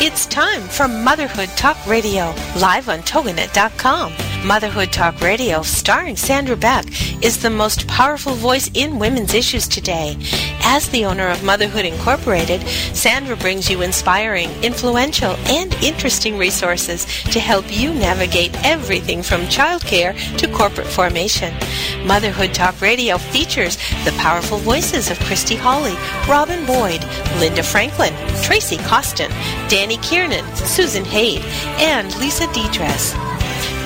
[0.00, 4.27] It's time for Motherhood Talk Radio, live on Toginet.com.
[4.44, 6.86] Motherhood Talk Radio, starring Sandra Beck,
[7.22, 10.16] is the most powerful voice in women's issues today.
[10.62, 17.40] As the owner of Motherhood Incorporated, Sandra brings you inspiring, influential, and interesting resources to
[17.40, 21.52] help you navigate everything from childcare to corporate formation.
[22.06, 25.96] Motherhood Talk Radio features the powerful voices of Christy Hawley,
[26.28, 27.04] Robin Boyd,
[27.38, 29.30] Linda Franklin, Tracy Costin,
[29.68, 31.42] Danny Kiernan, Susan Haid,
[31.80, 33.27] and Lisa Dedress.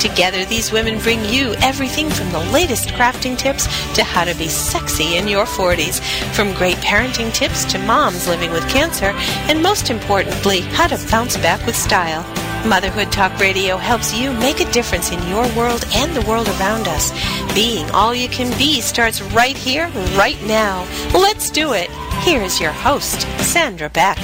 [0.02, 4.48] Together, these women bring you everything from the latest crafting tips to how to be
[4.48, 6.00] sexy in your 40s,
[6.34, 9.12] from great parenting tips to moms living with cancer,
[9.48, 12.24] and most importantly, how to bounce back with style.
[12.68, 16.88] Motherhood Talk Radio helps you make a difference in your world and the world around
[16.88, 17.12] us.
[17.54, 20.84] Being all you can be starts right here, right now.
[21.14, 21.90] Let's do it.
[22.24, 24.18] Here is your host, Sandra Beck.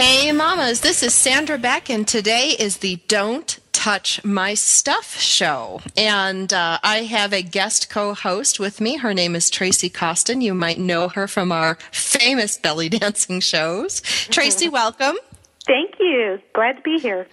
[0.00, 5.80] Hey, mamas, this is Sandra Beck, and today is the Don't Touch My Stuff show.
[5.96, 8.98] And uh, I have a guest co host with me.
[8.98, 10.40] Her name is Tracy Costin.
[10.40, 14.00] You might know her from our famous belly dancing shows.
[14.30, 15.16] Tracy, welcome.
[15.66, 16.38] Thank you.
[16.52, 17.26] Glad to be here.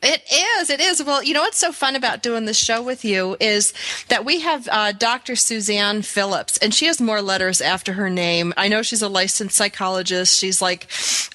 [0.00, 0.70] It is.
[0.70, 1.02] It is.
[1.02, 3.74] Well, you know what's so fun about doing this show with you is
[4.08, 5.34] that we have uh, Dr.
[5.34, 8.54] Suzanne Phillips, and she has more letters after her name.
[8.56, 10.38] I know she's a licensed psychologist.
[10.38, 10.86] She's like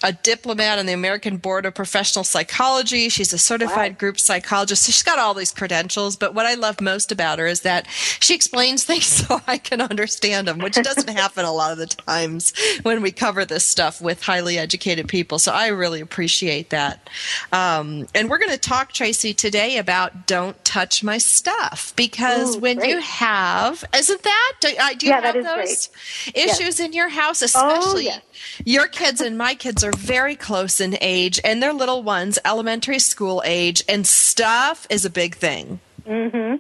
[0.01, 3.09] a diplomat on the American Board of Professional Psychology.
[3.09, 3.97] She's a certified wow.
[3.97, 4.83] group psychologist.
[4.83, 6.15] So she's got all these credentials.
[6.15, 9.81] But what I love most about her is that she explains things so I can
[9.81, 12.53] understand them, which doesn't happen a lot of the times
[12.83, 15.37] when we cover this stuff with highly educated people.
[15.37, 17.09] So I really appreciate that.
[17.51, 22.55] Um, and we're going to to talk, Tracy, today about don't touch my stuff because
[22.55, 22.91] Ooh, when great.
[22.91, 24.53] you have, isn't that?
[24.61, 25.89] Do, uh, do you yeah, have those
[26.23, 26.35] great.
[26.35, 26.79] issues yes.
[26.79, 28.09] in your house, oh, especially?
[28.09, 28.21] Oh, yes.
[28.63, 32.99] Your kids and my kids are very close in age, and they're little ones, elementary
[32.99, 35.79] school age, and stuff is a big thing.
[36.05, 36.57] Mm-hmm.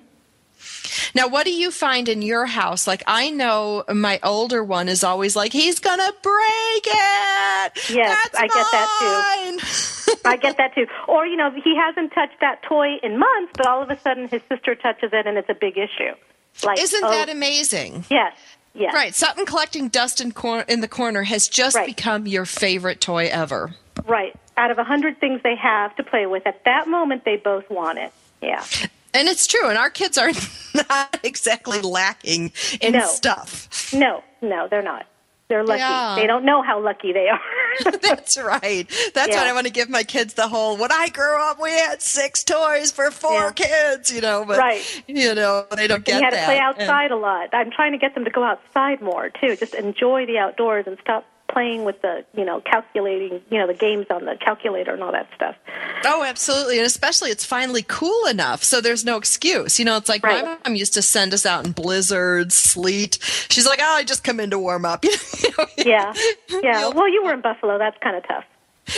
[1.15, 2.87] Now, what do you find in your house?
[2.87, 7.89] Like, I know my older one is always like, he's going to break it.
[7.89, 10.19] Yes, That's I get that too.
[10.25, 10.87] I get that too.
[11.07, 14.27] Or, you know, he hasn't touched that toy in months, but all of a sudden
[14.27, 16.13] his sister touches it and it's a big issue.
[16.63, 18.05] Like, Isn't oh, that amazing?
[18.09, 18.35] Yes.
[18.75, 18.93] Yes.
[18.93, 19.13] Right.
[19.13, 21.85] Something collecting dust in, cor- in the corner has just right.
[21.85, 23.75] become your favorite toy ever.
[24.05, 24.35] Right.
[24.57, 27.69] Out of a hundred things they have to play with, at that moment they both
[27.69, 28.11] want it.
[28.41, 28.63] Yeah.
[29.13, 30.31] And it's true, and our kids are
[30.89, 32.51] not exactly lacking
[32.81, 33.05] in no.
[33.07, 33.93] stuff.
[33.93, 35.05] No, no, they're not.
[35.49, 35.79] They're lucky.
[35.81, 36.15] Yeah.
[36.17, 37.39] They don't know how lucky they are.
[38.01, 38.89] That's right.
[39.13, 39.37] That's Yeah.
[39.41, 40.77] what I want to give my kids the whole.
[40.77, 43.51] When I grew up, we had six toys for four Yeah.
[43.51, 44.11] kids.
[44.11, 45.03] You know, but Right.
[45.05, 46.39] you know they don't get you had that.
[46.39, 47.49] to play And- outside a lot.
[47.53, 49.55] I'm trying to get them to go outside more too.
[49.57, 53.73] Just enjoy the outdoors and stop playing with the, you know, calculating, you know, the
[53.73, 55.55] games on the calculator and all that stuff.
[56.05, 56.77] Oh, absolutely.
[56.77, 58.63] And especially it's finally cool enough.
[58.63, 59.77] So there's no excuse.
[59.77, 60.43] You know, it's like Right.
[60.43, 63.19] my mom used to send us out in blizzards, sleet.
[63.49, 65.03] She's like, oh, I just come in to warm up.
[65.43, 65.65] You know?
[65.77, 66.13] Yeah.
[66.63, 66.89] Yeah.
[66.89, 67.77] Well, you were in Buffalo.
[67.77, 68.45] That's kind of tough.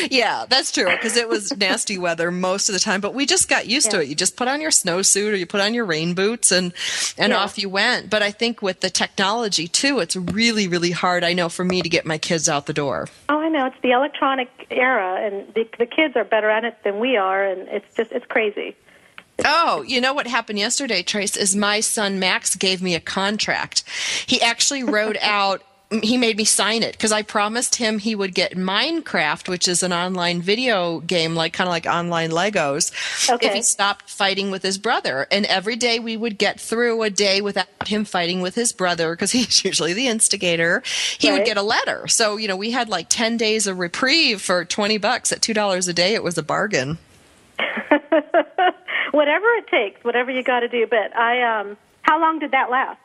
[0.09, 3.47] Yeah, that's true because it was nasty weather most of the time, but we just
[3.47, 4.07] got used to it.
[4.07, 6.73] You just put on your snowsuit or you put on your rain boots and
[7.17, 7.37] and Yeah.
[7.37, 8.09] off you went.
[8.09, 11.81] But I think with the technology too, it's really really hard I know for me
[11.83, 13.07] to get my kids out the door.
[13.29, 13.67] Oh, I know.
[13.67, 17.43] It's the electronic era, and the, the kids are better at it than we are,
[17.45, 18.75] and it's just it's crazy.
[19.45, 23.83] Oh, you know what happened yesterday, Trace, is my son Max gave me a contract.
[24.25, 25.61] He actually wrote out
[26.01, 29.83] he made me sign it because I promised him he would get Minecraft, which is
[29.83, 32.91] an online video game, like kind of like online Legos,
[33.41, 35.27] if he stopped fighting with his brother.
[35.31, 39.13] And every day we would get through a day without him fighting with his brother
[39.13, 40.81] because he's usually the instigator.
[41.17, 42.07] He would get a letter.
[42.07, 45.89] So, you know, we had like 10 days of reprieve for 20 bucks at $2
[45.89, 46.13] a day.
[46.13, 46.97] It was a bargain.
[49.11, 50.87] whatever it takes, whatever you got to do.
[50.87, 52.99] But I, um, how long did that last?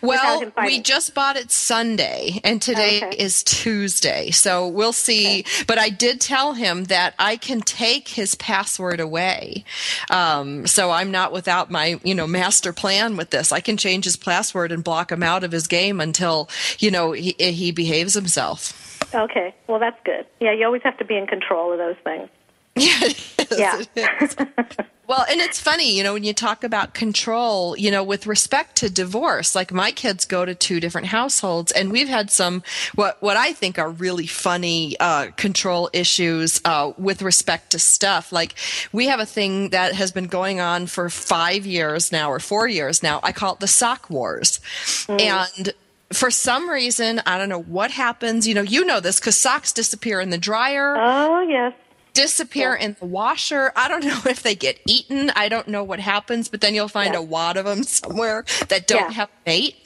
[0.00, 3.16] Well, we just bought it Sunday, and today Okay.
[3.16, 4.30] is Tuesday.
[4.30, 5.44] So we'll see.
[5.66, 9.64] But I did tell him that I can take his password away.
[10.10, 13.52] Um, so I'm not without my, you know, master plan with this.
[13.52, 16.48] I can change his password and block him out of his game until,
[16.78, 18.80] you know, he, he behaves himself.
[19.14, 19.54] Okay.
[19.66, 20.26] Well, that's good.
[20.40, 22.28] Yeah, you always have to be in control of those things.
[23.56, 24.28] Yeah, Yeah.
[25.06, 28.76] Well, and it's funny, you know, when you talk about control, you know, with respect
[28.76, 32.62] to divorce, like my kids go to two different households and we've had some,
[32.94, 38.32] what, what I think are really funny, uh, control issues, uh, with respect to stuff.
[38.32, 38.54] Like
[38.92, 42.66] we have a thing that has been going on for five years now or four
[42.66, 43.20] years now.
[43.22, 44.58] I call it the sock wars.
[45.06, 45.74] And
[46.14, 48.48] for some reason, I don't know what happens.
[48.48, 51.74] You know, you know this because socks disappear in the dryer Oh, yes.
[52.14, 53.72] Disappear in the washer.
[53.76, 55.30] I don't know if they get eaten.
[55.36, 57.18] I don't know what happens, but then you'll find Yeah.
[57.20, 59.12] a wad of them somewhere that don't Yeah.
[59.12, 59.76] have mate.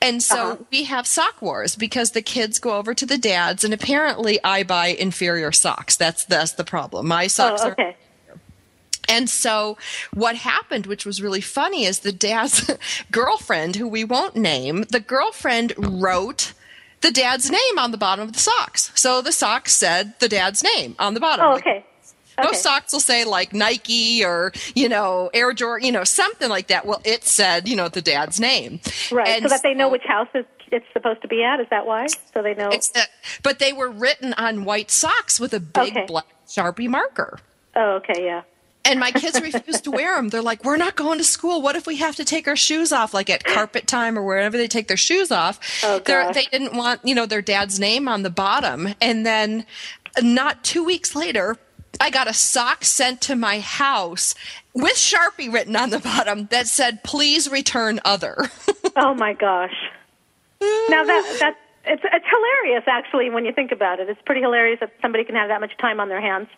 [0.00, 0.56] And so Uh-huh.
[0.70, 4.62] we have sock wars because the kids go over to the dads and apparently I
[4.62, 5.96] buy inferior socks.
[5.96, 7.08] That's that's the problem.
[7.08, 7.96] My socks Oh, are okay.
[9.08, 9.76] and so
[10.14, 12.70] what happened, which was really funny, is the dad's
[13.10, 16.52] girlfriend, who we won't name, the girlfriend wrote
[17.02, 18.90] the dad's name on the bottom of the socks.
[18.94, 21.44] So the socks said the dad's name on the bottom.
[21.46, 21.84] Oh, Like, okay.
[22.42, 26.68] most socks will say like Nike or, you know, Air Jordan, you know, something like
[26.68, 26.86] that.
[26.86, 28.80] Well, it said, you know, the dad's name.
[29.10, 29.28] Right.
[29.28, 31.60] And so that they know which house is, it's supposed to be at.
[31.60, 32.06] Is that why?
[32.32, 32.70] So they know.
[32.70, 33.08] That-
[33.42, 36.06] but they were written on white socks with a big Okay.
[36.06, 37.38] black Sharpie marker.
[37.76, 38.24] oh, okay.
[38.24, 38.42] Yeah.
[38.84, 40.28] And my kids refuse to wear them.
[40.28, 41.62] They're like, we're not going to school.
[41.62, 44.56] What if we have to take our shoes off, like at carpet time or wherever
[44.56, 45.60] they take their shoes off?
[45.84, 48.88] Oh, they didn't want, you know, their dad's name on the bottom.
[49.00, 49.66] And then
[50.20, 51.58] not two weeks later,
[52.00, 54.34] I got a sock sent to my house
[54.74, 58.36] with Sharpie written on the bottom that said, please return other.
[58.94, 59.72] Oh my gosh.
[60.60, 61.56] Now that that
[61.86, 64.08] it's it's hilarious actually when you think about it.
[64.10, 66.48] It's pretty hilarious that somebody can have that much time on their hands.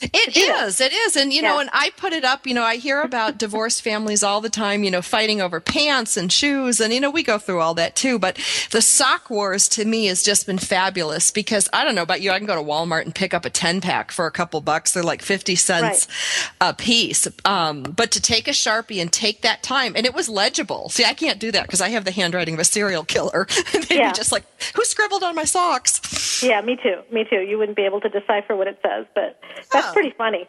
[0.00, 0.80] It is.
[0.80, 1.16] It is.
[1.16, 4.22] And, you know, and I put it up, you know, I hear about divorced families
[4.22, 6.80] all the time, you know, fighting over pants and shoes.
[6.80, 8.18] And, you know, we go through all that too.
[8.18, 8.36] But
[8.70, 12.30] the sock wars to me has just been fabulous because I don't know about you.
[12.30, 14.92] I can go to Walmart and pick up a 10 pack for a couple bucks.
[14.92, 16.06] They're like 50 cents
[16.60, 17.26] a piece.
[17.44, 20.88] Um, but to take a Sharpie and take that time, and it was legible.
[20.90, 23.48] See, I can't do that because I have the handwriting of a serial killer.
[23.72, 24.12] They'd Yeah.
[24.12, 24.44] be just like,
[24.76, 26.40] who scribbled on my socks?
[26.42, 27.00] Yeah, me too.
[27.10, 27.40] Me too.
[27.40, 29.40] You wouldn't be able to decipher what it says, but
[29.72, 29.92] that's Oh.
[29.92, 30.46] pretty funny.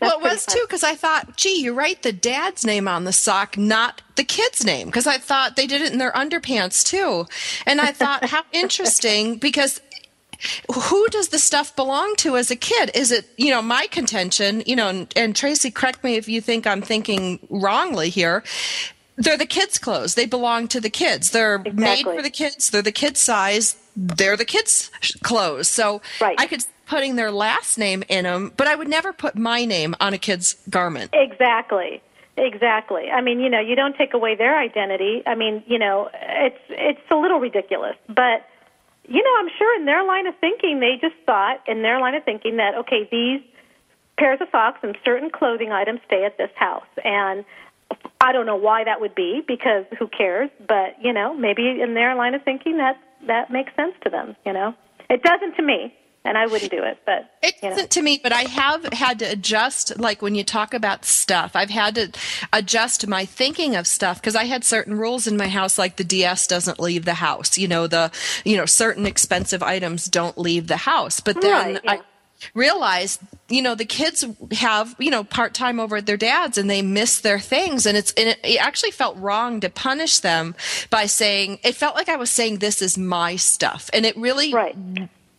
[0.00, 3.12] well, it was too because I thought, gee, you write the dad's name on the
[3.12, 7.26] sock, not the kid's name, because I thought they did it in their underpants too,
[7.66, 9.80] and I thought how interesting because.
[10.74, 12.90] Who does the stuff belong to as a kid?
[12.96, 16.40] Is it, you know, my contention, you know, and, and Tracy, correct me if you
[16.40, 18.42] think I'm thinking wrongly here.
[19.16, 20.16] They're the kids' clothes.
[20.16, 21.30] They belong to the kids.
[21.30, 22.70] They're made for the kids.
[22.70, 23.76] They're the kids' size.
[23.94, 24.90] They're the kids'
[25.22, 25.68] clothes.
[25.68, 26.34] So Right.
[26.40, 29.96] I could putting their last name in them, but I would never put my name
[29.98, 31.10] on a kid's garment.
[31.14, 32.02] Exactly.
[32.36, 33.10] Exactly.
[33.10, 35.22] I mean, you know, you don't take away their identity.
[35.26, 38.44] I mean, you know, it's it's a little ridiculous, but
[39.08, 42.14] you know, I'm sure in their line of thinking, they just thought in their line
[42.14, 43.40] of thinking that okay, these
[44.18, 47.44] pairs of socks and certain clothing items stay at this house, and
[48.20, 50.50] I don't know why that would be because who cares?
[50.68, 54.36] But you know, maybe in their line of thinking that that makes sense to them.
[54.44, 54.74] You know,
[55.08, 55.94] it doesn't to me,
[56.24, 56.98] and I wouldn't do it.
[57.04, 57.74] But It you know.
[57.74, 61.56] doesn't to me, but I have had to adjust, like when you talk about stuff,
[61.56, 62.10] I've had to
[62.52, 66.04] adjust my thinking of stuff because I had certain rules in my house, like the
[66.04, 67.58] DS doesn't leave the house.
[67.58, 68.10] You know, the,
[68.44, 71.20] you know, certain expensive items don't leave the house.
[71.20, 71.92] But then Right, yeah.
[71.92, 72.00] I
[72.54, 76.68] realized, you know, the kids have, you know, part time over at their dad's and
[76.68, 77.86] they miss their things.
[77.86, 80.54] And it's, and it, it actually felt wrong to punish them
[80.90, 83.90] by saying, it felt like I was saying, this is my stuff.
[83.92, 84.76] And it really, Right.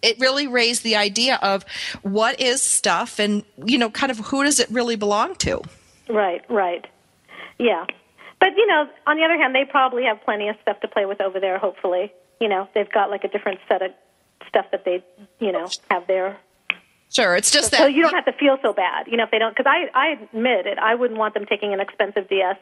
[0.03, 1.65] It really raised the idea of
[2.03, 5.61] what is stuff and you know kind of who does it really belong to
[6.09, 6.85] Right, right.
[7.59, 7.85] Yeah.
[8.39, 11.05] But, you know, on the other hand, they probably have plenty of stuff to play
[11.05, 12.11] with over there, hopefully.
[12.39, 13.91] You know, they've got like a different set of
[14.47, 15.03] stuff that they,
[15.39, 16.37] you know, have there.
[17.09, 19.31] sure it's just that So you don't have to feel so bad, you know, if
[19.31, 22.57] they don't, because I, I admit it, I wouldn't want them taking an expensive DS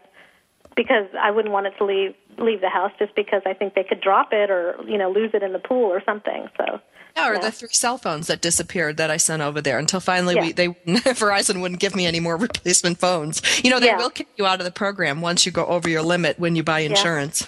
[0.83, 3.83] because I wouldn't want it to leave, leave the house just because I think they
[3.83, 6.47] could drop it or, you know, lose it in the pool or something.
[6.57, 6.79] So,
[7.15, 7.39] Yeah, or Yeah.
[7.41, 10.67] the three cell phones that disappeared that I sent over there until finally we they
[10.88, 13.41] Verizon wouldn't give me any more replacement phones.
[13.63, 13.97] You know, they Yeah.
[13.97, 16.63] will kick you out of the program once you go over your limit when you
[16.63, 17.47] buy insurance.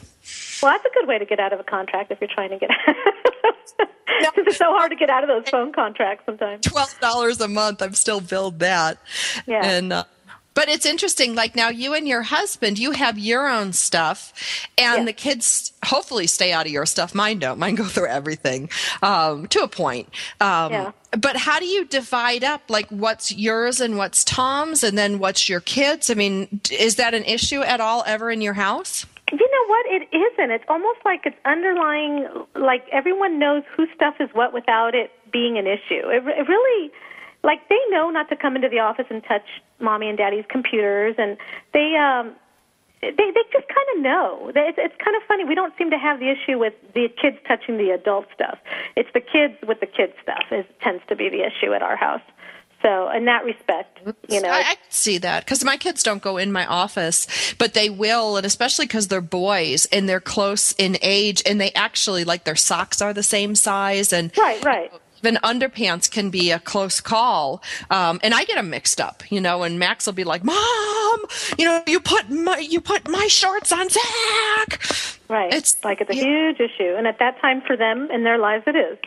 [0.62, 2.58] well, that's a good way to get out of a contract if you're trying to
[2.58, 2.70] get
[4.22, 6.66] Since it's so hard to get out of those phone contracts sometimes.
[6.66, 8.98] Twelve dollars a month, I'm still billed that.
[9.48, 9.66] Yeah.
[9.66, 10.04] And uh,
[10.54, 11.36] but it's interesting.
[11.36, 14.34] Like now, you and your husband, you have your own stuff,
[14.78, 15.06] and Yeah.
[15.06, 17.14] the kids hopefully stay out of your stuff.
[17.16, 17.60] Mine don't.
[17.60, 18.70] Mine go through everything
[19.02, 20.10] um, to a point.
[20.40, 20.92] Um, Yeah.
[21.16, 25.48] But how do you divide up like what's yours and what's Tom's, and then what's
[25.48, 26.10] your kids?
[26.10, 29.06] I mean, is that an issue at all ever in your house?
[29.32, 29.86] You know what?
[29.88, 30.52] It isn't.
[30.52, 35.58] It's almost like it's underlying, like everyone knows whose stuff is what without it being
[35.58, 36.08] an issue.
[36.10, 36.92] It, it really,
[37.44, 39.46] like they know not to come into the office and touch
[39.80, 41.38] mommy and daddy's computers, and
[41.74, 42.36] they, um,
[43.02, 44.52] they they just kind of know.
[44.56, 45.44] It's, it's kind of funny.
[45.44, 48.60] We don't seem to have the issue with the kids touching the adult stuff.
[48.96, 51.98] It's the kids with the kids stuff is tends to be the issue at our
[51.98, 52.22] house.
[52.82, 56.36] So, in that respect, you know, I, I see that because my kids don't go
[56.36, 60.98] in my office, but they will, and especially because they're boys and they're close in
[61.02, 64.92] age, and they actually like their socks are the same size, and right, right.
[65.24, 69.40] Even underpants can be a close call, um, and I get them mixed up, you
[69.40, 69.64] know.
[69.64, 71.20] And Max will be like, "Mom,
[71.58, 74.82] you know, you put my you put my shorts on Zach."
[75.30, 75.54] Right.
[75.54, 76.24] It's like it's a yeah.
[76.24, 78.98] huge issue, and at that time for them in their lives, it is.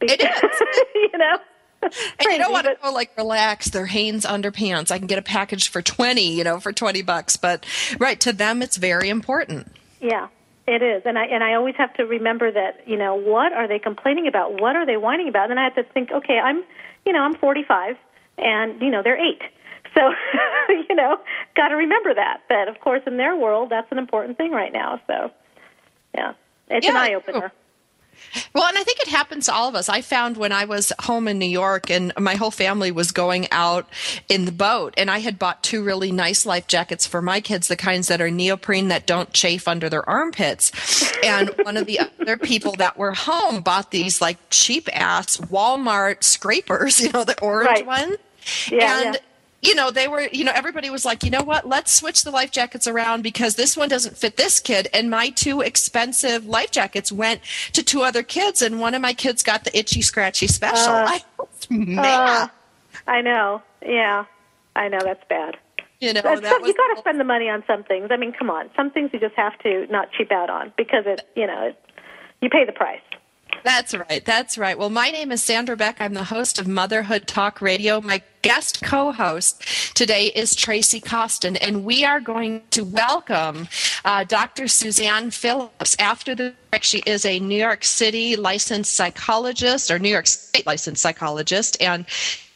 [0.00, 0.86] It is.
[0.94, 1.36] you know.
[1.82, 3.68] And you don't want to go like relax.
[3.68, 4.90] They're Hanes underpants.
[4.90, 7.36] I can get a package for twenty, you know, for twenty bucks.
[7.36, 7.66] But
[7.98, 9.70] right to them, it's very important.
[10.00, 10.28] Yeah,
[10.66, 13.66] it is, and I and I always have to remember that you know what are
[13.66, 14.60] they complaining about?
[14.60, 15.44] What are they whining about?
[15.44, 16.62] And then I have to think, okay, I'm
[17.04, 17.96] you know I'm 45,
[18.38, 19.42] and you know they're eight,
[19.94, 20.12] so
[20.88, 21.18] you know
[21.56, 24.72] got to remember that that of course in their world that's an important thing right
[24.72, 25.00] now.
[25.06, 25.30] So
[26.14, 26.34] yeah,
[26.68, 27.52] it's an eye opener.
[28.54, 29.88] Well, and I think it happens to all of us.
[29.88, 33.46] I found when I was home in New York and my whole family was going
[33.50, 33.88] out
[34.28, 37.68] in the boat, and I had bought two really nice life jackets for my kids,
[37.68, 40.72] the kinds that are neoprene that don't chafe under their armpits.
[41.22, 46.22] And one of the other people that were home bought these like cheap ass Walmart
[46.24, 47.86] scrapers, you know, the orange Right.
[47.86, 48.16] one.
[48.70, 49.20] Yeah, and yeah.
[49.62, 52.30] You know, they were, you know, everybody was like, you know what, let's switch the
[52.32, 54.88] life jackets around because this one doesn't fit this kid.
[54.92, 57.40] And my two expensive life jackets went
[57.72, 60.76] to two other kids, and one of my kids got the itchy, scratchy special.
[60.92, 62.04] I was mad.
[62.42, 62.48] Uh,
[63.06, 63.62] I know.
[63.80, 64.24] Yeah,
[64.74, 65.56] I know that's bad.
[66.00, 68.08] you know, That's that some- you got to spend the money on some things.
[68.10, 71.04] I mean, come on, some things you just have to not cheap out on because
[71.06, 71.84] it, you know, it,
[72.40, 73.00] you pay the price.
[73.64, 74.24] That's right.
[74.24, 74.76] That's right.
[74.76, 76.00] Well, my name is Sandra Beck.
[76.00, 78.00] I'm the host of Motherhood Talk Radio.
[78.00, 83.68] My guest co-host today is Tracy Costin, and we are going to welcome
[84.04, 84.66] uh, Dr.
[84.66, 85.94] Suzanne Phillips.
[86.00, 90.66] After the break, she is a New York City licensed psychologist or New York State
[90.66, 92.04] licensed psychologist, and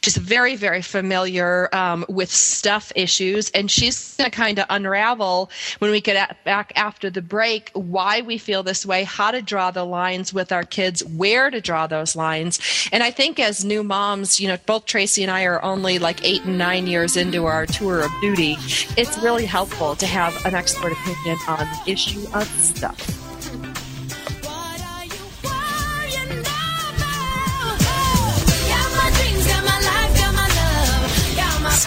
[0.03, 5.49] she's very, very familiar um, with stuff issues, and she's going to kind of unravel
[5.79, 9.71] when we get back after the break why we feel this way, how to draw
[9.71, 12.59] the lines with our kids, where to draw those lines.
[12.91, 16.23] And I think as new moms, you know, both Tracy and I are only like
[16.23, 18.55] eight and nine years into our tour of duty.
[18.97, 23.26] It's really helpful to have an expert opinion on the issue of stuff.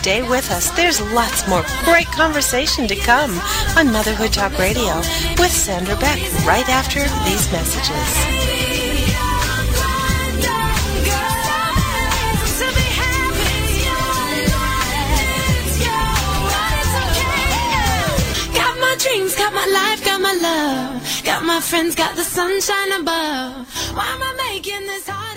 [0.01, 0.71] Stay with us.
[0.71, 3.39] There's lots more great conversation to come
[3.77, 4.97] on Motherhood Talk Radio
[5.37, 8.11] with Sandra Beck right after these messages.
[18.55, 22.93] Got my dreams, got my life, got my love, got my friends, got the sunshine
[23.03, 23.69] above.
[23.95, 25.30] Why am I making this hard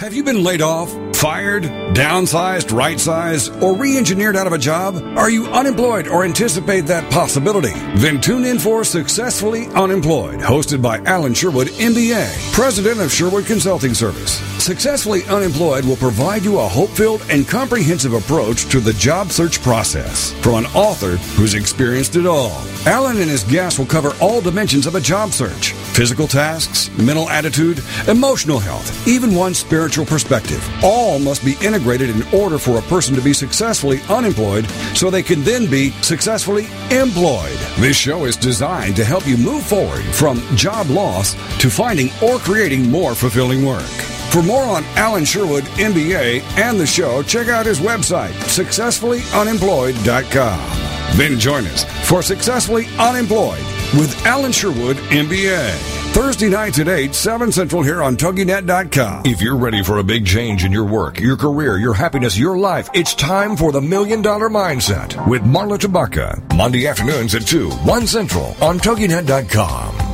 [0.00, 1.62] Have you been laid off, fired,
[1.94, 4.96] downsized, right sized, or re engineered out of a job?
[5.16, 7.72] Are you unemployed or anticipate that possibility?
[7.96, 13.94] Then tune in for Successfully Unemployed, hosted by Alan Sherwood, MBA, president of Sherwood Consulting
[13.94, 14.53] Service.
[14.64, 19.60] Successfully Unemployed will provide you a hope filled and comprehensive approach to the job search
[19.60, 22.62] process from an author who's experienced it all.
[22.86, 27.28] Alan and his guests will cover all dimensions of a job search physical tasks, mental
[27.28, 27.78] attitude,
[28.08, 30.66] emotional health, even one's spiritual perspective.
[30.82, 35.22] All must be integrated in order for a person to be successfully unemployed so they
[35.22, 37.58] can then be successfully employed.
[37.76, 42.38] This show is designed to help you move forward from job loss to finding or
[42.38, 44.13] creating more fulfilling work.
[44.34, 51.16] For more on Alan Sherwood, MBA, and the show, check out his website, successfullyunemployed.com.
[51.16, 53.62] Then join us for Successfully Unemployed
[53.96, 55.70] with Alan Sherwood, MBA.
[56.12, 59.22] Thursday nights at 8, 7 Central here on TogiNet.com.
[59.24, 62.58] If you're ready for a big change in your work, your career, your happiness, your
[62.58, 66.42] life, it's time for the Million Dollar Mindset with Marla Tabaka.
[66.56, 70.13] Monday afternoons at 2, 1 Central on TogiNet.com.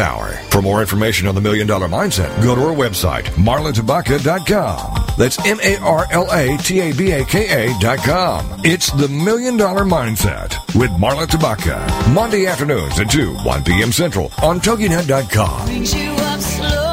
[0.00, 5.14] For more information on the Million Dollar Mindset, go to our website, marlatabaka.com.
[5.18, 6.58] That's M-A-R-L-A-T-A-B-A-K-A
[7.80, 8.62] dot com.
[8.64, 12.14] It's the Million Dollar Mindset with Marla Tabaka.
[12.14, 13.92] Monday afternoons at 2, 1 p.m.
[13.92, 15.66] Central on TogiNet.com.
[15.66, 16.89] Brings you up slowly,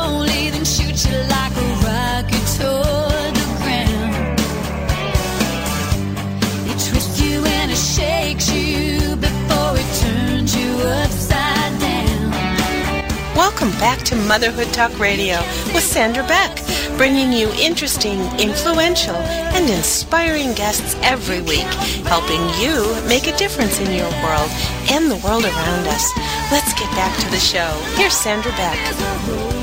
[13.59, 15.39] Welcome back to Motherhood Talk Radio
[15.73, 16.63] with Sandra Beck,
[16.95, 21.65] bringing you interesting, influential, and inspiring guests every week,
[22.05, 24.51] helping you make a difference in your world
[24.91, 26.07] and the world around us.
[26.51, 27.71] Let's get back to the show.
[27.95, 29.56] Here's Sandra Beck.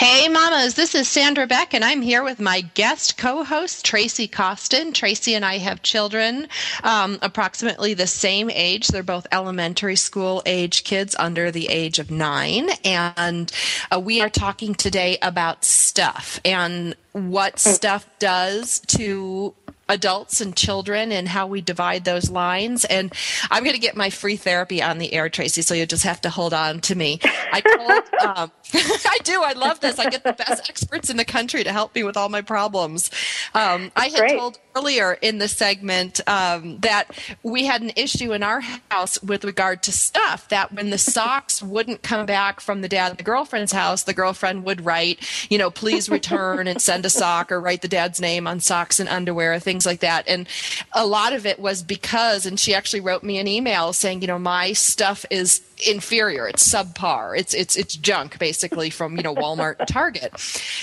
[0.00, 4.26] Hey, mamas, this is Sandra Beck, and I'm here with my guest co host, Tracy
[4.26, 4.94] Costin.
[4.94, 6.48] Tracy and I have children
[6.82, 8.88] um, approximately the same age.
[8.88, 12.70] They're both elementary school age kids under the age of nine.
[12.82, 13.52] And
[13.94, 19.54] uh, we are talking today about stuff and what stuff does to
[19.90, 22.84] adults and children and how we divide those lines.
[22.84, 23.12] And
[23.50, 26.20] I'm going to get my free therapy on the air, Tracy, so you just have
[26.22, 27.18] to hold on to me.
[27.24, 27.90] I told,
[28.36, 29.42] um, I do.
[29.42, 29.98] I love this.
[29.98, 33.10] I get the best experts in the country to help me with all my problems.
[33.54, 34.38] Um, I had Great.
[34.38, 37.10] told earlier in the segment um, that
[37.42, 41.62] we had an issue in our house with regard to stuff that when the socks
[41.62, 45.18] wouldn't come back from the dad and the girlfriend's house, the girlfriend would write,
[45.50, 49.00] you know, please return and send a sock or write the dad's name on socks
[49.00, 50.28] and underwear, things like that.
[50.28, 50.48] And
[50.92, 54.28] a lot of it was because, and she actually wrote me an email saying, you
[54.28, 59.34] know, my stuff is inferior it's subpar it's it's it's junk basically from you know
[59.34, 60.30] walmart and target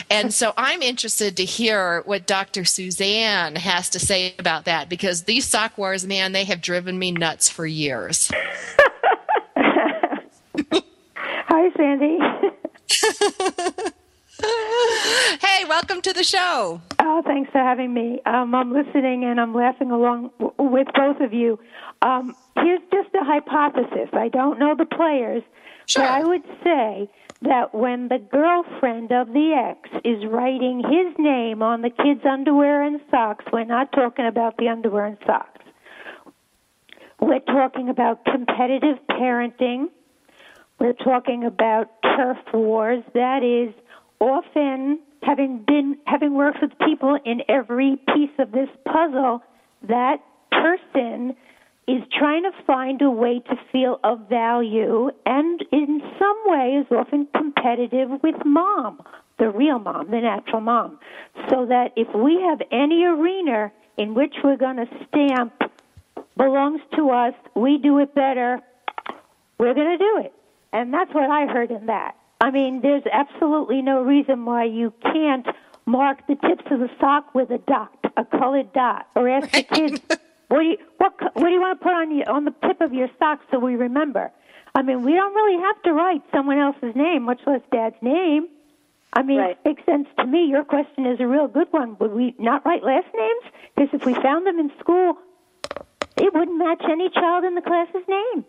[0.10, 5.26] and so i'm interested to hear what dr suzanne has to say about that because
[5.26, 8.32] these sock wars man they have driven me nuts for years
[11.50, 12.20] Hi, Sandy.
[15.42, 18.20] hey welcome to the show Oh, thanks for having me.
[18.26, 21.58] Um, I'm listening and I'm laughing along w- with both of you.
[22.02, 24.10] Um, here's just a hypothesis.
[24.14, 25.42] I don't know the players,
[25.86, 26.04] Sure.
[26.04, 27.10] but I would say
[27.44, 32.84] that when the girlfriend of the ex is writing his name on the kid's underwear
[32.84, 35.64] and socks, we're not talking about the underwear and socks.
[37.20, 39.86] We're talking about competitive parenting.
[40.80, 43.04] We're talking about turf wars.
[43.14, 43.74] That is
[44.20, 49.42] often having been having worked with people in every piece of this puzzle,
[49.88, 50.18] that
[50.52, 51.36] person
[51.88, 56.86] is trying to find a way to feel of value and in some way is
[56.92, 59.02] often competitive with mom,
[59.40, 61.00] the real mom, the natural mom.
[61.50, 65.54] So that if we have any arena in which we're going to stamp
[66.36, 68.60] belongs to us, we do it better,
[69.58, 70.34] we're going to do it.
[70.74, 72.17] And that's what I heard in that.
[72.40, 75.48] I mean, there's absolutely no reason why you can't
[75.86, 79.64] mark the tips of the sock with a dot, a colored dot, or ask the
[79.64, 80.02] kids,
[80.50, 82.82] what do you what what do you want to put on your on the tip
[82.82, 84.32] of your sock so we remember?
[84.76, 88.48] I mean, we don't really have to write someone else's name, much less dad's name.
[89.14, 89.52] I mean, Right.
[89.52, 90.46] it makes sense to me.
[90.46, 91.98] Your question is a real good one.
[92.00, 93.44] Would we not write last names?
[93.76, 95.18] Because if we found them in school,
[96.18, 98.46] it wouldn't match any child in the class's name.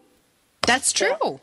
[0.67, 1.41] that's true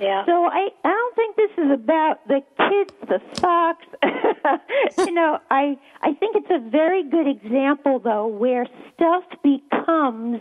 [0.00, 0.24] Yeah.
[0.26, 3.86] So I, I don't think this is about the kids, the socks.
[4.98, 10.40] you know, I I think it's a very good example though where stuff becomes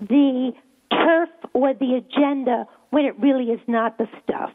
[0.00, 0.52] the
[0.90, 4.52] turf or the agenda when it really is not the stuff.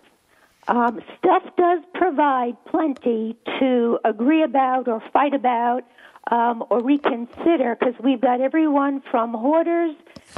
[0.68, 5.84] Um, stuff does provide plenty to agree about or fight about
[6.32, 9.95] um, or reconsider because we've got everyone from hoarders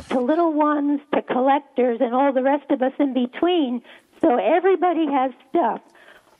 [0.09, 3.81] to little ones to collectors and all the rest of us in between.
[4.21, 5.81] So everybody has stuff.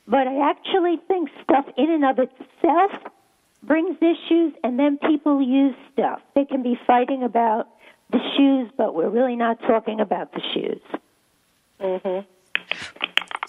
[0.06, 2.92] But I actually think stuff in and of itself
[3.62, 6.20] brings issues, and then people use stuff.
[6.34, 7.68] They can be fighting about
[8.10, 10.82] the shoes, but we're really not talking about the shoes.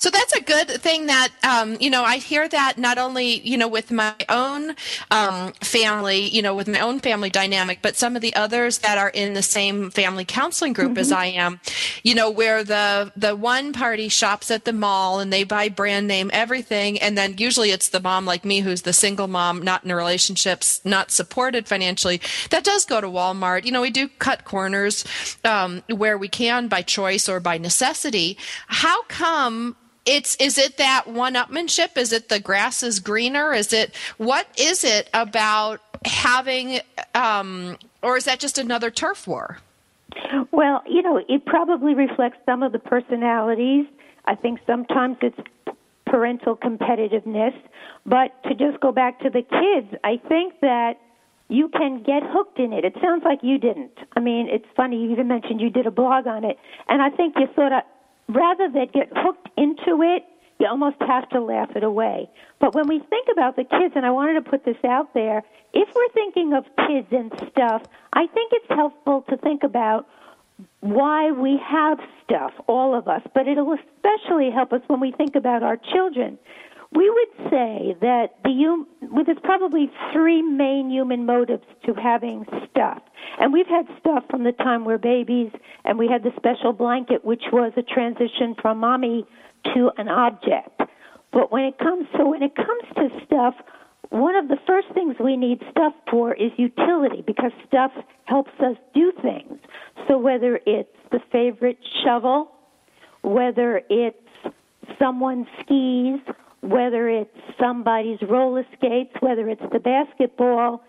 [0.03, 3.57] So that's a good thing that, um, you know, I hear that not only, you
[3.57, 4.75] know, with my own
[5.11, 8.97] um, family, you know, with my own family dynamic, but some of the others that
[8.97, 10.97] are in the same family counseling group mm-hmm.
[10.97, 11.61] as I am,
[12.03, 16.05] you know, where the, the one party shops at the mall and they buy brand
[16.05, 16.99] name everything.
[16.99, 19.95] And then usually it's the mom like me who's the single mom, not in a
[19.95, 22.19] relationships, not supported financially.
[22.49, 23.63] That does go to Walmart.
[23.63, 25.05] You know, we do cut corners
[25.45, 28.37] um, where we can by choice or by necessity.
[28.67, 33.71] How come it's is it that one upmanship is it the grass is greener is
[33.71, 36.79] it what is it about having
[37.15, 39.59] um, or is that just another turf war
[40.51, 43.85] well you know it probably reflects some of the personalities
[44.25, 45.39] i think sometimes it's
[46.05, 47.55] parental competitiveness
[48.05, 50.99] but to just go back to the kids i think that
[51.49, 52.83] you can get hooked in it.
[52.83, 53.91] It sounds like you didn't.
[54.15, 55.03] I mean, it's funny.
[55.03, 57.83] You even mentioned you did a blog on it, and I think you sort of
[58.33, 60.23] rather than get hooked into it,
[60.59, 62.29] you almost have to laugh it away.
[62.59, 65.43] But when we think about the kids, and I wanted to put this out there,
[65.73, 70.07] if we're thinking of kids and stuff, I think it's helpful to think about
[70.81, 75.35] why we have stuff, all of us, but it'll especially help us when we think
[75.35, 76.37] about our children.
[76.95, 83.01] We would say that the well, there's probably three main human motives to having stuff.
[83.39, 85.51] And we've had stuff from the time we're babies,
[85.85, 89.25] and we had the special blanket, which was a transition from mommy
[89.73, 90.81] to an object.
[91.31, 93.55] But when it comes so when it comes to stuff,
[94.09, 97.91] one of the first things we need stuff for is utility because stuff
[98.25, 99.57] helps us do things.
[100.07, 102.51] So whether it's the favorite shovel,
[103.23, 104.17] whether it's
[104.99, 106.19] someone's skis,
[106.63, 110.83] whether it's somebody's roller skates, whether it's the basketball,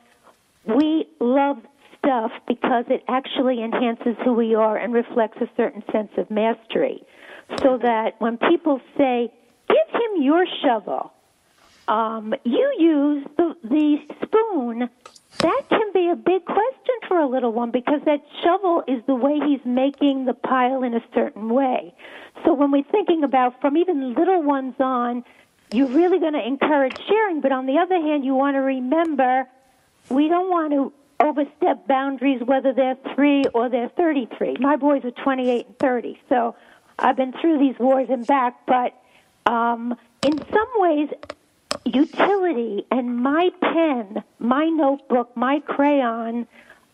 [0.64, 1.58] we love
[1.98, 7.02] stuff because it actually enhances who we are and reflects a certain sense of mastery.
[7.60, 9.32] So that when people say,
[9.68, 11.12] give him your shovel,
[11.88, 14.88] um, you use the, the spoon,
[15.40, 19.14] that can be a big question for a little one because that shovel is the
[19.14, 21.92] way he's making the pile in a certain way.
[22.44, 25.24] So when we're thinking about from even little ones on,
[25.74, 27.40] you're really going to encourage sharing.
[27.40, 29.46] But on the other hand, you want to remember
[30.08, 34.56] we don't want to overstep boundaries, whether they're three or they're 33.
[34.60, 36.54] My boys are 28 and 30, so
[36.98, 38.66] I've been through these wars and back.
[38.66, 38.94] But
[39.50, 41.08] um, in some ways,
[41.84, 46.46] utility and my pen, my notebook, my crayon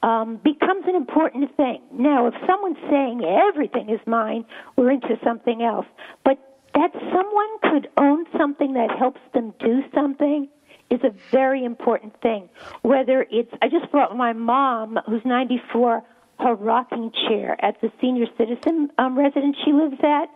[0.02, 1.82] um, becomes an important thing.
[1.92, 5.86] Now, if someone's saying everything is mine, we're into something else.
[6.24, 6.38] But
[6.74, 10.48] that someone could own something that helps them do something
[10.90, 12.48] is a very important thing.
[12.82, 16.02] Whether it's, I just brought my mom, who's 94,
[16.40, 20.26] her rocking chair at the senior citizen um, residence she lives at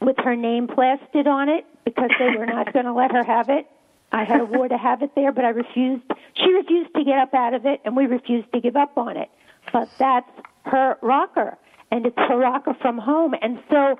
[0.00, 3.48] with her name plastered on it because they were not going to let her have
[3.48, 3.66] it.
[4.12, 6.02] I had a war to have it there, but I refused.
[6.34, 9.16] She refused to get up out of it, and we refused to give up on
[9.16, 9.30] it.
[9.72, 10.30] But that's
[10.66, 11.56] her rocker,
[11.90, 13.34] and it's her rocker from home.
[13.40, 13.96] And so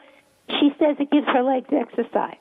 [0.49, 2.37] she says it gives her legs exercise.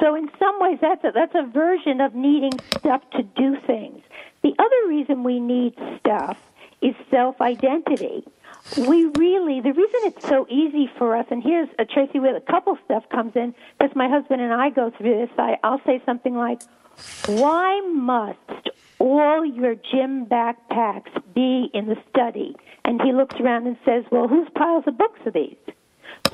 [0.00, 4.02] So in some ways, that's a, that's a version of needing stuff to do things.
[4.42, 6.38] The other reason we need stuff
[6.80, 8.24] is self-identity.
[8.78, 12.40] We really, the reason it's so easy for us, and here's a Tracy where the
[12.40, 15.30] couple stuff comes in, because my husband and I go through this.
[15.38, 16.62] I, I'll say something like,
[17.26, 23.76] "Why must all your gym backpacks be in the study?" And he looks around and
[23.84, 25.56] says, "Well, whose piles of books are these?"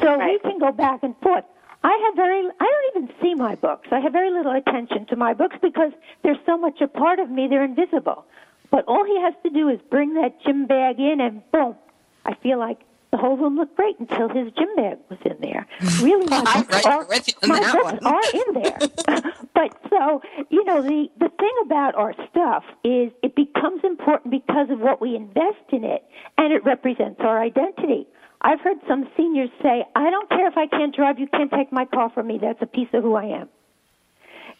[0.01, 0.39] So right.
[0.43, 1.45] we can go back and forth.
[1.83, 3.89] I have very, I don't even see my books.
[3.93, 7.31] I have very little attention to my books because they're so much a part of
[7.31, 8.27] me, they're invisible.
[8.71, 11.77] But all he has to do is bring that gym bag in and boom,
[12.25, 12.81] I feel like
[13.13, 15.67] the whole room looked great until his gym bag was in there.
[16.03, 17.07] Really, my books, right are,
[17.47, 18.79] my books are in there.
[19.55, 24.69] but so, you know, the, the thing about our stuff is it becomes important because
[24.71, 26.05] of what we invest in it
[26.37, 28.07] and it represents our identity.
[28.47, 31.73] I've heard some seniors say, I don't care if I can't drive, you can't take
[31.73, 32.39] my car from me.
[32.41, 33.49] That's a piece of who I am.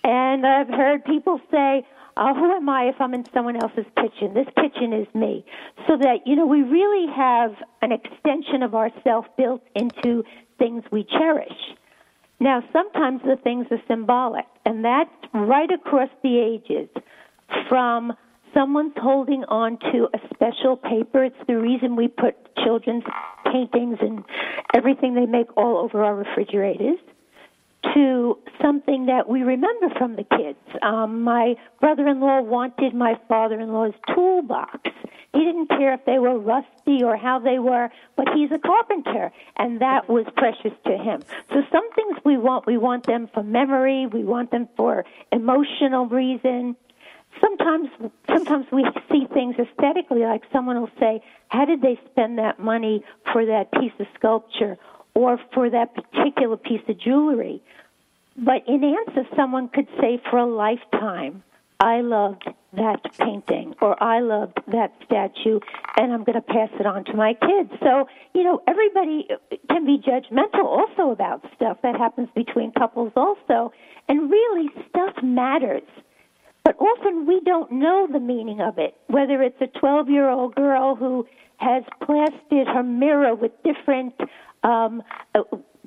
[0.03, 4.35] And I've heard people say, oh, who am I if I'm in someone else's kitchen?
[4.35, 5.45] This kitchen is me.
[5.87, 10.25] So that, you know, we really have an extension of ourself built into
[10.59, 11.57] things we cherish.
[12.41, 16.89] Now, sometimes the things are symbolic, and that's right across the ages
[17.69, 18.15] from
[18.57, 21.25] someone's holding on to a special paper.
[21.25, 23.05] It's the reason we put children's
[23.45, 24.25] paintings and
[24.75, 26.99] everything they make all over our refrigerators
[27.95, 30.59] to something that we remember from the kids.
[30.83, 34.91] Um, my brother-in-law wanted my father-in-law's toolbox.
[35.35, 39.31] He didn't care if they were rusty or how they were, but he's a carpenter,
[39.57, 41.23] and that was precious to him.
[41.53, 46.07] So some things we want, we want them for memory, we want them for emotional
[46.07, 46.75] reason.
[47.41, 47.89] Sometimes,
[48.29, 53.05] sometimes we see things aesthetically, like someone will say, "How did they spend that money
[53.33, 54.79] for that piece of sculpture
[55.15, 57.63] or for that particular piece of jewelry?"
[58.37, 61.43] But in answer, someone could say, "For a lifetime."
[61.79, 65.61] I loved that painting or I loved that statue
[65.97, 67.71] and I'm going to pass it on to my kids.
[67.81, 69.29] So, you know, everybody
[69.69, 73.73] can be judgmental also about stuff that happens between couples also.
[74.09, 75.83] And really, stuff matters.
[76.67, 80.57] But often we don't know the meaning of it, whether it's a 12 year old
[80.57, 81.25] girl who
[81.59, 84.15] has plastered her mirror with different
[84.65, 85.01] um,
[85.37, 85.43] uh,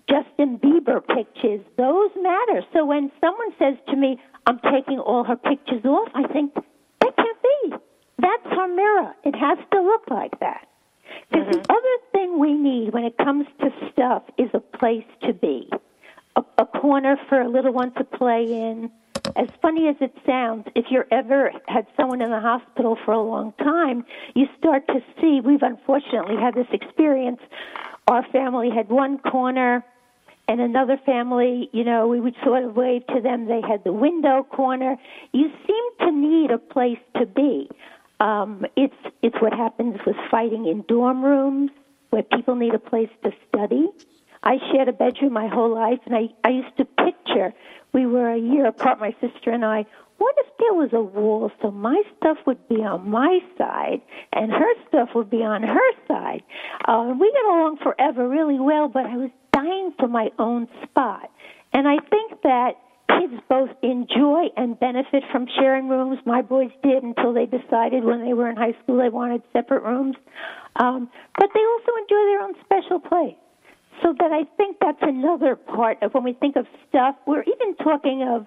[0.10, 1.60] Justin Bieber pictures.
[1.76, 2.62] Those matter.
[2.72, 7.14] So when someone says to me, I'm taking all her pictures off, I think, that
[7.14, 7.74] can't be.
[8.20, 9.14] That's her mirror.
[9.26, 10.66] It has to look like that.
[11.30, 11.62] Because mm-hmm.
[11.62, 15.70] the other thing we need when it comes to stuff is a place to be,
[16.38, 18.90] a, a corner for a little one to play in.
[19.36, 23.22] As funny as it sounds, if you're ever had someone in the hospital for a
[23.22, 25.42] long time, you start to see.
[25.44, 27.40] We've unfortunately had this experience.
[28.08, 29.84] Our family had one corner
[30.50, 33.46] and another family, you know, we would sort of wave to them.
[33.46, 34.98] They had the window corner.
[35.32, 37.70] You seem to need a place to be.
[38.20, 41.70] Um, it's it's what happens with fighting in dorm rooms
[42.10, 43.90] where people need a place to study.
[44.44, 47.54] I shared a bedroom my whole life, and I I used to picture
[47.94, 49.86] we were a year apart, my sister and I.
[50.18, 54.02] What if there was a wall so my stuff would be on my side
[54.34, 56.44] and her stuff would be on her side?
[56.86, 61.32] Uh, we got along forever really well, but I was dying for my own spot.
[61.72, 62.74] And I think that
[63.08, 66.20] kids both enjoy and benefit from sharing rooms.
[66.26, 69.84] My boys did until they decided when they were in high school they wanted separate
[69.84, 70.18] rooms.
[70.76, 73.38] Um, but they also enjoy their own special place.
[74.02, 77.76] So that I think that's another part of when we think of stuff, we're even
[77.76, 78.46] talking of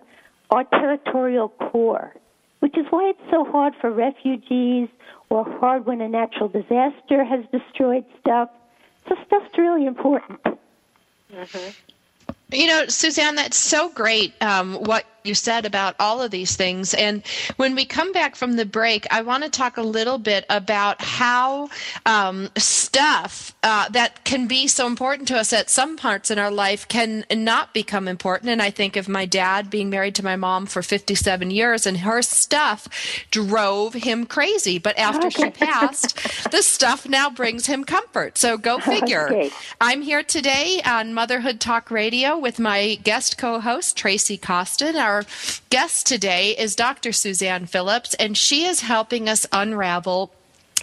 [0.51, 2.15] our territorial core,
[2.61, 4.89] which is why it's so hard for refugees
[5.29, 8.51] or hard when a natural disaster has destroyed stuff.
[9.09, 10.41] So stuff's really important.
[11.35, 11.71] Mm-hmm.
[12.53, 16.95] You know, Suzanne, that's so great um, what you said about all of these things.
[16.95, 17.23] And
[17.57, 21.01] when we come back from the break, I want to talk a little bit about
[21.01, 21.69] how
[22.07, 26.51] um, stuff uh, that can be so important to us at some parts in our
[26.51, 28.51] life can not become important.
[28.51, 31.99] And I think of my dad being married to my mom for 57 years, and
[31.99, 32.89] her stuff
[33.31, 34.79] drove him crazy.
[34.79, 38.39] But after she passed, the stuff now brings him comfort.
[38.39, 39.27] So go figure.
[39.27, 39.51] Okay.
[39.81, 44.97] I'm here today on Motherhood Talk Radio with my guest co host, Tracy Costin.
[44.97, 45.25] Our our
[45.69, 47.13] guest today is Dr.
[47.13, 50.33] Suzanne Phillips, and she is helping us unravel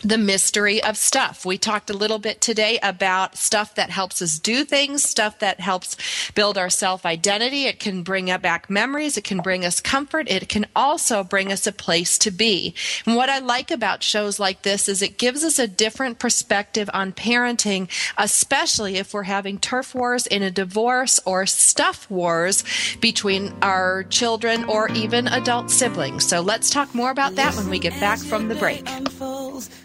[0.04, 1.46] the mystery of stuff.
[1.46, 5.60] We talked a little bit today about stuff that helps us do things, stuff that
[5.60, 5.98] helps
[6.34, 7.66] build our self identity.
[7.66, 9.18] It can bring back memories.
[9.18, 10.30] It can bring us comfort.
[10.30, 12.76] It can also bring us a place to be.
[13.06, 16.90] And what I like about shows like this is it gives us a different perspective
[16.94, 22.64] on parenting, especially if we're having turf wars in a divorce or stuff wars
[23.02, 26.26] between our children or even adult siblings.
[26.26, 28.88] So let's talk more about that when we get back from the break.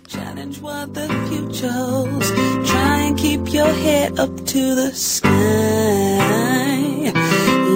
[0.07, 2.31] Challenge what the future holds.
[2.71, 5.31] Try and keep your head up to the sky.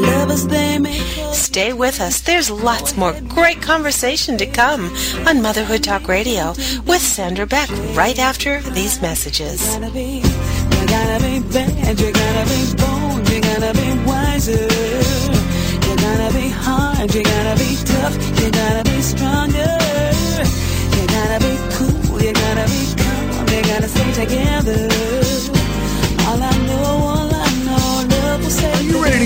[0.07, 0.99] Lovers, they may
[1.33, 2.21] Stay with us.
[2.21, 4.95] There's lots more great conversation to come
[5.27, 6.51] on Motherhood Talk Radio
[6.87, 9.75] with Sandra Beck right after these messages.
[9.75, 14.69] You gotta be, you gotta be bad, you gotta be bold, you gotta be wiser.
[15.89, 19.78] You gotta be hard, you gotta be tough, you gotta be stronger.
[24.19, 25.18] Together.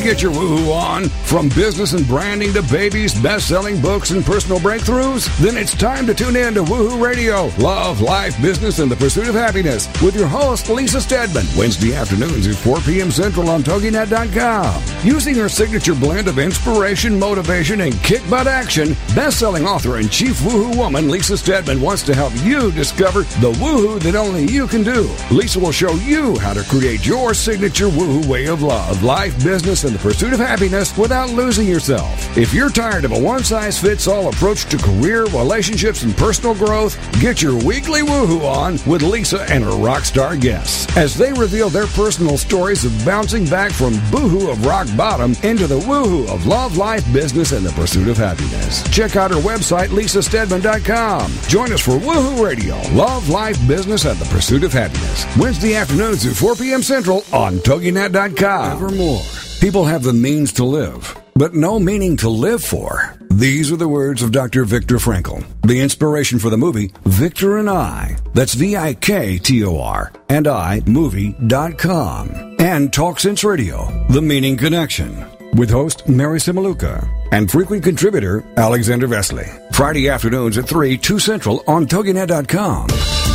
[0.03, 1.09] Get your woohoo on?
[1.25, 5.27] From business and branding to babies, best-selling books, and personal breakthroughs?
[5.39, 9.29] Then it's time to tune in to Woohoo Radio, Love, Life, Business, and the Pursuit
[9.29, 13.11] of Happiness with your host, Lisa Steadman, Wednesday afternoons at 4 p.m.
[13.11, 14.83] Central on TogiNet.com.
[15.05, 20.41] Using her signature blend of inspiration, motivation, and kick butt action, best-selling author and chief
[20.41, 24.83] woohoo woman Lisa Steadman wants to help you discover the woohoo that only you can
[24.83, 25.11] do.
[25.31, 29.85] Lisa will show you how to create your signature woohoo way of love life, business,
[29.85, 32.37] and the pursuit of happiness without losing yourself.
[32.37, 36.55] If you're tired of a one size fits all approach to career, relationships, and personal
[36.55, 41.33] growth, get your weekly woohoo on with Lisa and her rock star guests as they
[41.33, 46.29] reveal their personal stories of bouncing back from boohoo of rock bottom into the woohoo
[46.29, 48.83] of love, life, business, and the pursuit of happiness.
[48.91, 51.33] Check out her website, lisasteadman.com.
[51.49, 55.27] Join us for Woohoo Radio, Love, Life, Business, and the Pursuit of Happiness.
[55.37, 56.83] Wednesday afternoons at 4 p.m.
[56.83, 58.73] Central on TogiNet.com.
[58.73, 59.42] Evermore.
[59.63, 63.17] People have the means to live, but no meaning to live for.
[63.31, 64.65] These are the words of Dr.
[64.65, 68.17] Viktor Frankl, the inspiration for the movie Viktor and I.
[68.35, 72.57] That's V I K T O R and I movie.com.
[72.59, 79.07] And Talk Sense Radio, The Meaning Connection, with host Mary Simaluka and frequent contributor Alexander
[79.07, 79.73] Vesely.
[79.73, 83.32] Friday afternoons at 3, 2 Central on TogiNet.com.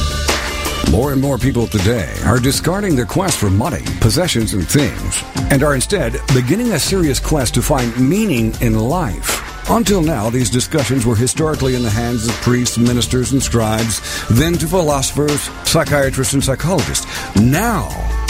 [0.91, 5.21] More and more people today are discarding their quest for money, possessions, and things,
[5.51, 9.69] and are instead beginning a serious quest to find meaning in life.
[9.69, 14.53] Until now, these discussions were historically in the hands of priests, ministers, and scribes, then
[14.53, 17.05] to philosophers, psychiatrists, and psychologists.
[17.35, 17.89] Now,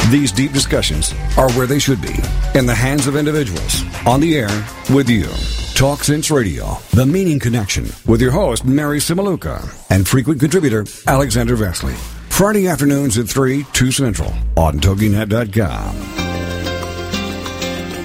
[0.09, 2.15] these deep discussions are where they should be,
[2.55, 5.27] in the hands of individuals, on the air with you.
[5.75, 11.55] Talk Sense Radio, The Meaning Connection, with your host, Mary Simaluka, and frequent contributor, Alexander
[11.55, 12.16] Vesely.
[12.38, 15.95] Friday afternoons at 3, 2 Central on TogiNet.com.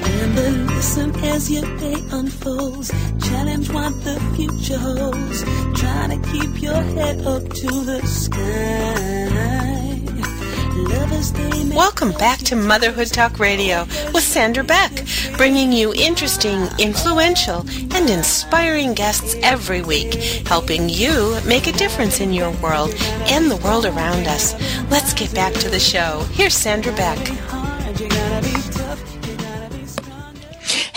[0.09, 2.91] Remember, listen as your day unfolds.
[3.29, 5.45] Challenge what the future holds.
[5.79, 10.12] Trying to keep your head up to the sky.
[10.73, 13.83] Welcome back to Motherhood Talk Radio
[14.15, 15.05] with Sandra Beck,
[15.37, 20.15] bringing you interesting, influential, and inspiring guests every week,
[20.47, 22.95] helping you make a difference in your world
[23.27, 24.55] and the world around us.
[24.91, 26.27] Let's get back to the show.
[26.33, 27.62] Here's Sandra Beck.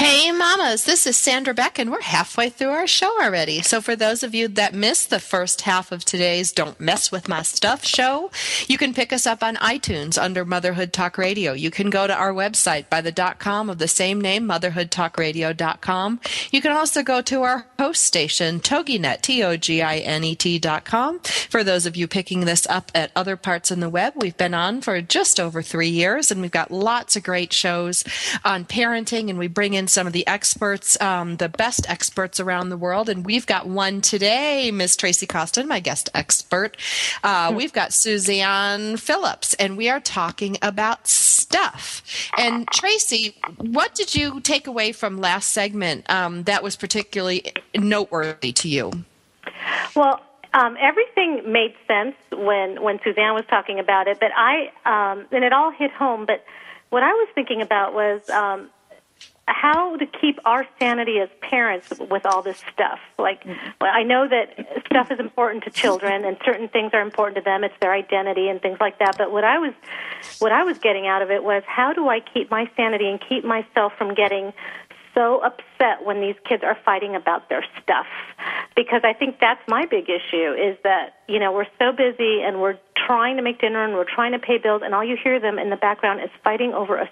[0.08, 3.64] Hey, mamas, this is Sandra Beck, and we're halfway through our show already.
[3.64, 7.28] So, for those of you that missed the first half of today's Don't Mess With
[7.28, 8.30] My Stuff show,
[8.68, 11.54] you can pick us up on iTunes under Motherhood Talk Radio.
[11.54, 16.22] You can go to our website by the dot com of the same name, motherhoodtalkradio.com.
[16.52, 20.36] You can also go to our host station, TogiNet, T O G I N E
[20.36, 21.18] T dot com.
[21.50, 24.54] For those of you picking this up at other parts in the web, we've been
[24.54, 28.04] on for just over three years, and we've got lots of great shows
[28.44, 32.70] on parenting, and we bring in some of the experts, um, the best experts around
[32.70, 33.08] the world.
[33.08, 36.76] And we've got one today, Miss Tracy Costin, my guest expert.
[37.24, 42.04] Uh, we've got Suzanne Phillips, and we are talking about stuff.
[42.38, 48.52] And Tracy, what did you take away from last segment um, that was particularly noteworthy
[48.52, 48.92] to you?
[49.96, 50.22] Well,
[50.54, 55.46] um, everything made sense when when Suzanne was talking about it, but I um, and
[55.46, 56.26] it all hit home.
[56.26, 56.44] But
[56.90, 58.70] what I was thinking about was um,
[59.48, 63.00] how to keep our sanity as parents with all this stuff.
[63.20, 63.46] Like,
[63.80, 67.64] I know that stuff is important to children, and certain things are important to them.
[67.64, 69.18] It's their identity and things like that.
[69.18, 69.74] But what I was,
[70.40, 73.22] what I was getting out of it was, how do I keep my sanity and
[73.22, 74.52] keep myself from getting
[75.14, 78.06] so upset when these kids are fighting about their stuff
[78.76, 82.60] because I think that's my big issue is that you know we're so busy and
[82.60, 82.78] we're
[83.08, 85.58] trying to make dinner and we're trying to pay bills and all you hear them
[85.58, 87.10] in the background is fighting over a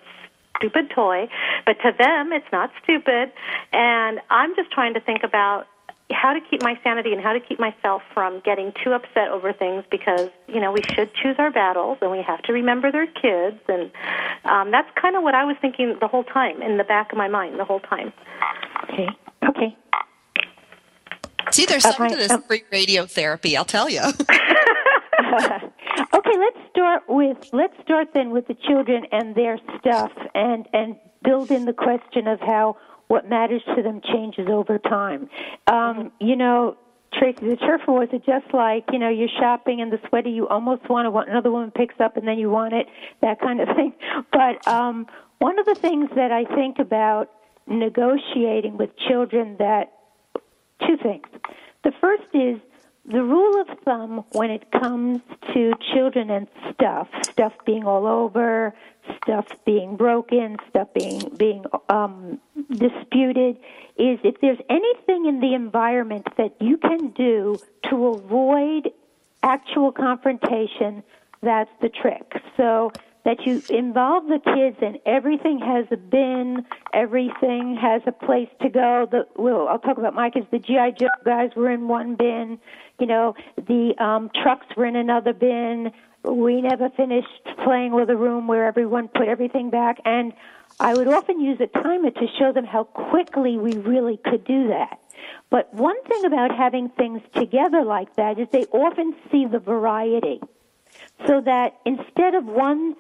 [0.58, 1.28] stupid toy
[1.66, 3.32] but to them it's not stupid
[3.72, 5.68] and I'm just trying to think about
[6.12, 9.52] how to keep my sanity and how to keep myself from getting too upset over
[9.54, 13.08] things because you know we should choose our battles and we have to remember their
[13.08, 13.90] kids and
[14.46, 17.18] um, that's kind of what I was thinking the whole time in the back of
[17.18, 18.14] my mind the whole time.
[18.84, 19.08] Okay.
[19.48, 19.76] Okay.
[21.52, 24.02] See, there's Uh, something to this free radiotherapy, I'll tell you.
[26.14, 30.96] okay, let's start with let's start then with the children and their stuff and and
[31.24, 35.30] build in the question of how what matters to them changes over time.
[35.68, 36.78] Um, you know,
[37.14, 40.48] Tracy, the turf wars are just like, you know, you're shopping and the sweater you
[40.48, 42.88] almost want to want another woman picks up and then you want it,
[43.22, 43.94] that kind of thing.
[44.32, 45.08] But um
[45.40, 47.30] one of the things that I think about
[47.68, 49.94] negotiating with children that
[50.86, 51.28] two things.
[51.84, 52.60] The first is
[53.06, 55.20] the rule of thumb when it comes
[55.54, 58.74] to children and stuff, stuff being all over,
[59.24, 62.40] stuff being broken, stuff being being um,
[62.70, 63.58] disputed,
[63.98, 67.58] is if there's anything in the environment that you can do
[67.90, 68.90] to avoid
[69.44, 71.04] actual confrontation,
[71.42, 72.32] that's the trick.
[72.56, 72.92] So
[73.26, 78.70] that you involve the kids and everything has a bin, everything has a place to
[78.70, 79.08] go.
[79.10, 80.48] The well, I'll talk about my kids.
[80.52, 82.60] The GI Joe guys were in one bin.
[83.00, 85.92] You know, the um, trucks were in another bin.
[86.24, 87.28] We never finished
[87.64, 90.34] playing with a room where everyone put everything back, and
[90.80, 94.68] I would often use a timer to show them how quickly we really could do
[94.70, 95.00] that.
[95.50, 100.42] But one thing about having things together like that is they often see the variety.
[101.28, 102.96] So that instead of one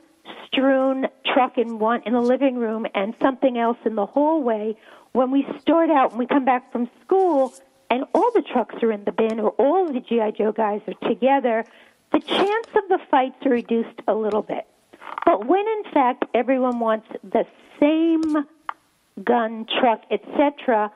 [0.48, 4.76] strewn truck in one in the living room and something else in the hallway,
[5.12, 7.54] when we start out and we come back from school
[7.90, 11.08] and all the trucks are in the bin or all the GI Joe guys are
[11.08, 11.66] together,
[12.12, 14.68] the chance of the fights are reduced a little bit.
[15.26, 17.46] But when in fact everyone wants the
[17.80, 18.46] same
[19.24, 20.92] gun, truck, etc.,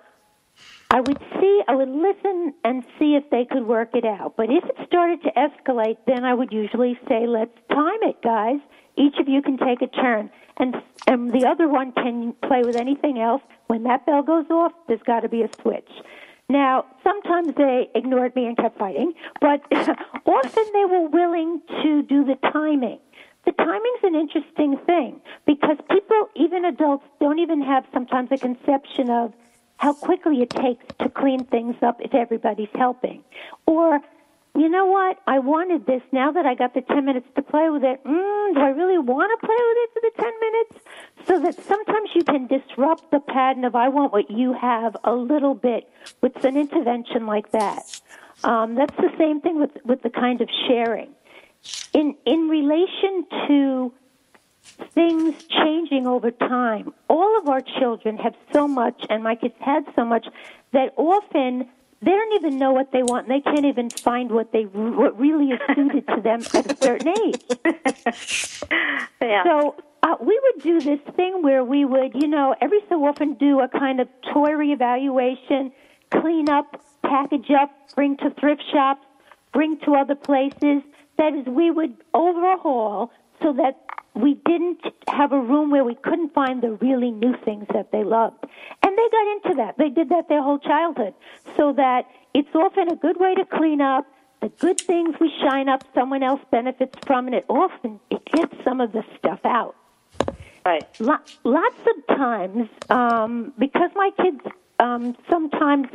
[0.89, 4.35] I would see, I would listen and see if they could work it out.
[4.37, 8.59] But if it started to escalate, then I would usually say, let's time it, guys.
[8.97, 10.29] Each of you can take a turn.
[10.57, 10.75] And,
[11.05, 13.41] and the other one can play with anything else.
[13.67, 15.89] When that bell goes off, there's got to be a switch.
[16.49, 22.23] Now, sometimes they ignored me and kept fighting, but often they were willing to do
[22.23, 22.99] the timing.
[23.45, 29.09] The timing's an interesting thing because people, even adults, don't even have sometimes a conception
[29.09, 29.33] of
[29.77, 33.23] how quickly it takes to clean things up if everybody's helping.
[33.65, 34.01] Or,
[34.57, 35.19] you know what?
[35.27, 36.01] I wanted this.
[36.11, 38.97] Now that I got the 10 minutes to play with it, mm, do I really
[38.97, 40.87] want to play with it for the 10 minutes?
[41.27, 45.13] So that sometimes you can disrupt the pattern of I want what you have a
[45.13, 45.87] little bit
[46.21, 48.01] with an intervention like that.
[48.43, 51.09] Um, that's the same thing with, with the kind of sharing.
[51.93, 53.93] In, in relation to
[54.93, 56.93] things changing over time.
[57.09, 60.27] All of our children have so much, and my kids had so much,
[60.73, 61.67] that often
[62.01, 65.19] they don't even know what they want, and they can't even find what they what
[65.19, 67.43] really is suited to them at a certain age.
[69.21, 69.43] yeah.
[69.43, 73.33] So uh, we would do this thing where we would, you know, every so often
[73.33, 75.71] do a kind of toy reevaluation,
[76.11, 79.05] clean up, package up, bring to thrift shops,
[79.51, 80.83] bring to other places.
[81.17, 83.11] That is, we would overhaul
[83.41, 83.79] so that
[84.15, 88.03] we didn't have a room where we couldn't find the really new things that they
[88.03, 88.43] loved.
[88.83, 89.77] And they got into that.
[89.77, 91.13] They did that their whole childhood.
[91.55, 94.05] So that it's often a good way to clean up.
[94.41, 98.53] The good things we shine up, someone else benefits from, and it often it gets
[98.63, 99.75] some of the stuff out.
[100.63, 100.85] Right.
[100.99, 104.41] Lots of times, um, because my kids
[104.79, 105.87] um, sometimes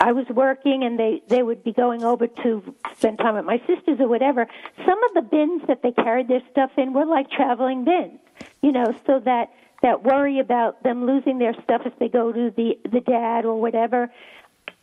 [0.00, 3.58] I was working and they they would be going over to spend time with my
[3.66, 4.46] sisters or whatever.
[4.86, 8.18] Some of the bins that they carried their stuff in were like traveling bins,
[8.62, 9.50] you know, so that
[9.82, 13.60] that worry about them losing their stuff if they go to the the dad or
[13.60, 14.10] whatever.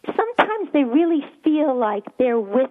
[0.06, 2.70] Sometimes they really feel like they're with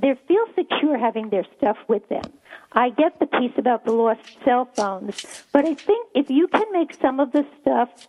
[0.00, 2.24] they feel secure having their stuff with them.
[2.72, 6.66] I get the piece about the lost cell phones, but I think if you can
[6.72, 8.08] make some of the stuff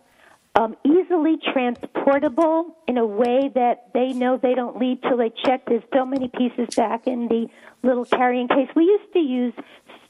[0.54, 5.66] um, easily transportable in a way that they know they don't leave till they check.
[5.66, 7.48] There's so many pieces back in the
[7.82, 8.68] little carrying case.
[8.76, 9.54] We used to use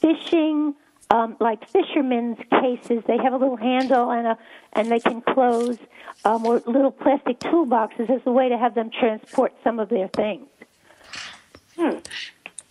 [0.00, 0.74] fishing,
[1.10, 3.02] um, like fishermen's cases.
[3.06, 4.38] They have a little handle and a
[4.74, 5.78] and they can close,
[6.24, 10.08] um, or little plastic toolboxes as a way to have them transport some of their
[10.08, 10.48] things.
[11.76, 11.98] Hmm.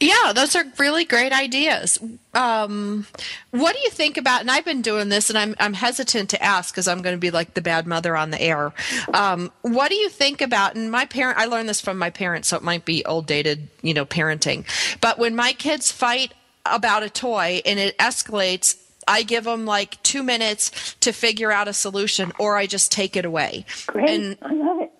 [0.03, 1.97] Yeah, those are really great ideas.
[2.33, 3.07] Um,
[3.51, 4.41] what do you think about?
[4.41, 7.19] And I've been doing this, and I'm I'm hesitant to ask because I'm going to
[7.19, 8.73] be like the bad mother on the air.
[9.13, 10.75] Um, what do you think about?
[10.75, 13.69] And my parent, I learned this from my parents, so it might be old dated,
[13.81, 14.65] you know, parenting.
[14.99, 16.33] But when my kids fight
[16.65, 18.77] about a toy and it escalates,
[19.07, 23.15] I give them like two minutes to figure out a solution, or I just take
[23.15, 23.65] it away.
[23.87, 24.91] Great, and I love it.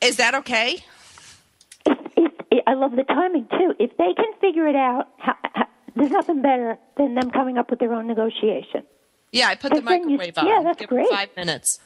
[0.00, 0.84] Is that okay?
[2.66, 3.74] I love the timing too.
[3.78, 7.70] If they can figure it out, how, how, there's nothing better than them coming up
[7.70, 8.84] with their own negotiation.
[9.32, 10.46] Yeah, I put the microwave you, on.
[10.46, 11.08] Yeah, that's Give great.
[11.08, 11.80] Five minutes.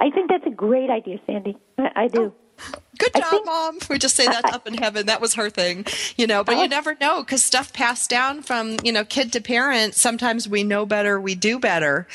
[0.00, 1.56] I think that's a great idea, Sandy.
[1.78, 2.32] I, I do.
[2.60, 3.78] Oh, good job, think, Mom.
[3.88, 5.06] We just say that up in heaven.
[5.06, 5.86] That was her thing,
[6.16, 6.44] you know.
[6.44, 9.94] But you never know because stuff passed down from you know kid to parent.
[9.94, 12.06] Sometimes we know better, we do better.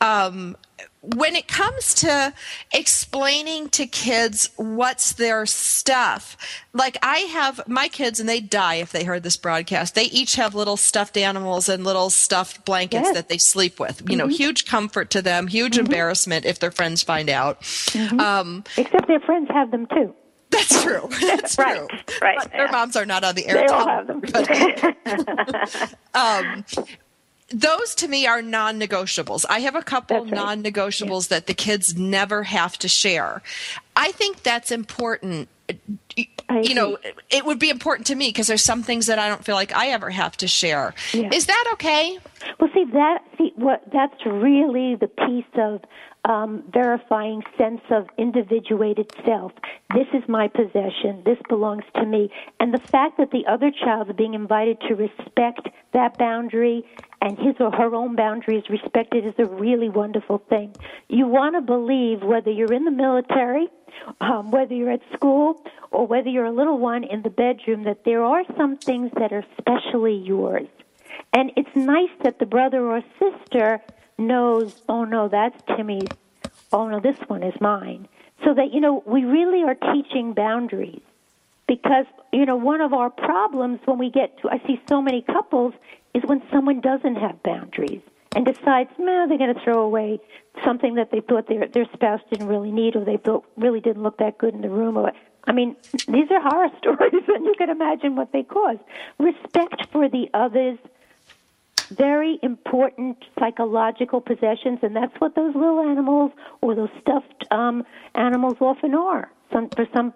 [0.00, 0.56] Um,
[1.14, 2.32] when it comes to
[2.72, 6.36] explaining to kids what's their stuff,
[6.72, 9.94] like I have my kids and they die if they heard this broadcast.
[9.94, 13.14] They each have little stuffed animals and little stuffed blankets yes.
[13.14, 14.00] that they sleep with.
[14.00, 14.18] You mm-hmm.
[14.18, 15.86] know, huge comfort to them, huge mm-hmm.
[15.86, 17.60] embarrassment if their friends find out.
[17.60, 18.20] Mm-hmm.
[18.20, 20.14] Um, Except their friends have them too.
[20.50, 21.08] That's true.
[21.20, 22.18] That's right, true.
[22.22, 22.38] Right.
[22.40, 23.56] But their moms are not on the air.
[23.56, 24.22] They all have them.
[26.14, 26.64] um,
[27.50, 29.44] those to me are non-negotiables.
[29.48, 30.32] I have a couple right.
[30.32, 31.36] non-negotiables yeah.
[31.36, 33.42] that the kids never have to share.
[33.94, 35.48] I think that's important.
[36.14, 36.98] you know,
[37.30, 39.74] it would be important to me because there's some things that I don't feel like
[39.74, 40.94] I ever have to share.
[41.12, 41.30] Yeah.
[41.32, 42.18] Is that okay?
[42.60, 45.82] Well, see that see what that's really the piece of
[46.26, 49.52] um, verifying sense of individuated self.
[49.94, 51.22] This is my possession.
[51.24, 52.30] This belongs to me.
[52.58, 56.84] And the fact that the other child is being invited to respect that boundary
[57.22, 60.74] and his or her own boundary is respected is a really wonderful thing.
[61.08, 63.68] You want to believe whether you're in the military,
[64.20, 68.04] um, whether you're at school, or whether you're a little one in the bedroom, that
[68.04, 70.68] there are some things that are specially yours.
[71.32, 73.80] And it's nice that the brother or sister
[74.18, 76.08] knows, oh no, that's Timmy's.
[76.72, 78.08] Oh no, this one is mine.
[78.44, 81.00] So that, you know, we really are teaching boundaries.
[81.66, 85.22] Because, you know, one of our problems when we get to, I see so many
[85.22, 85.74] couples,
[86.14, 88.02] is when someone doesn't have boundaries
[88.36, 90.20] and decides, no, they're going to throw away
[90.64, 94.02] something that they thought their their spouse didn't really need, or they thought really didn't
[94.02, 94.96] look that good in the room.
[94.96, 95.10] Or
[95.44, 95.74] I mean,
[96.06, 98.78] these are horror stories, and you can imagine what they cause.
[99.18, 100.78] Respect for the others
[101.88, 107.84] very important psychological possessions, and that's what those little animals or those stuffed um,
[108.14, 109.30] animals often are.
[109.52, 110.12] Some, for some,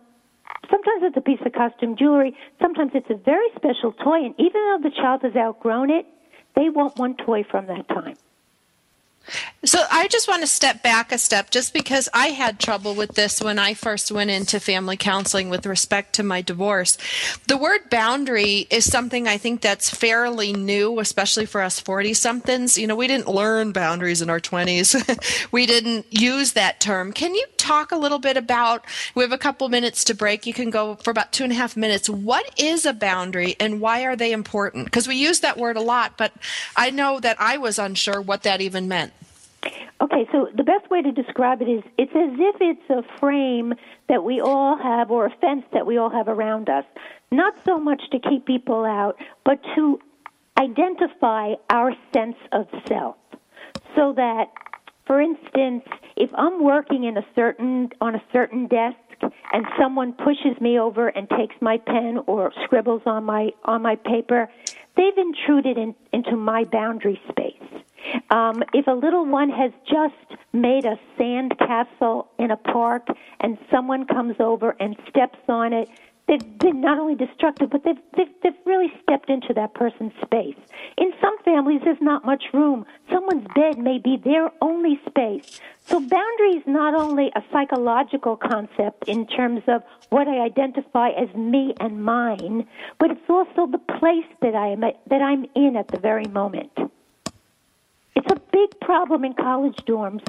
[0.70, 2.36] sometimes it's a piece of costume jewelry.
[2.60, 6.06] Sometimes it's a very special toy, and even though the child has outgrown it,
[6.56, 8.16] they want one toy from that time.
[9.64, 13.14] So I just want to step back a step just because I had trouble with
[13.14, 16.96] this when I first went into family counseling with respect to my divorce.
[17.46, 22.78] The word boundary is something I think that's fairly new, especially for us 40 somethings.
[22.78, 25.48] You know, we didn't learn boundaries in our 20s.
[25.52, 27.12] we didn't use that term.
[27.12, 30.44] Can you talk a little bit about, we have a couple minutes to break.
[30.44, 32.10] You can go for about two and a half minutes.
[32.10, 34.86] What is a boundary and why are they important?
[34.86, 36.32] Because we use that word a lot, but
[36.76, 39.12] I know that I was unsure what that even meant.
[40.00, 43.74] Okay, so the best way to describe it is it's as if it's a frame
[44.08, 46.84] that we all have or a fence that we all have around us.
[47.30, 50.00] Not so much to keep people out, but to
[50.58, 53.16] identify our sense of self.
[53.94, 54.46] So that,
[55.10, 55.82] for instance,
[56.14, 58.94] if I'm working in a certain on a certain desk
[59.52, 63.96] and someone pushes me over and takes my pen or scribbles on my on my
[63.96, 64.48] paper,
[64.96, 67.82] they've intruded in, into my boundary space.
[68.30, 73.08] Um, if a little one has just made a sand castle in a park
[73.40, 75.88] and someone comes over and steps on it,
[76.30, 80.54] they've been not only destructive, but they've, they've, they've really stepped into that person's space.
[80.96, 82.86] In some families, there's not much room.
[83.12, 85.60] Someone's bed may be their only space.
[85.86, 91.34] So boundary is not only a psychological concept in terms of what I identify as
[91.34, 92.68] me and mine,
[93.00, 96.70] but it's also the place that I am that I'm in at the very moment.
[98.14, 100.22] It's a big problem in college dorms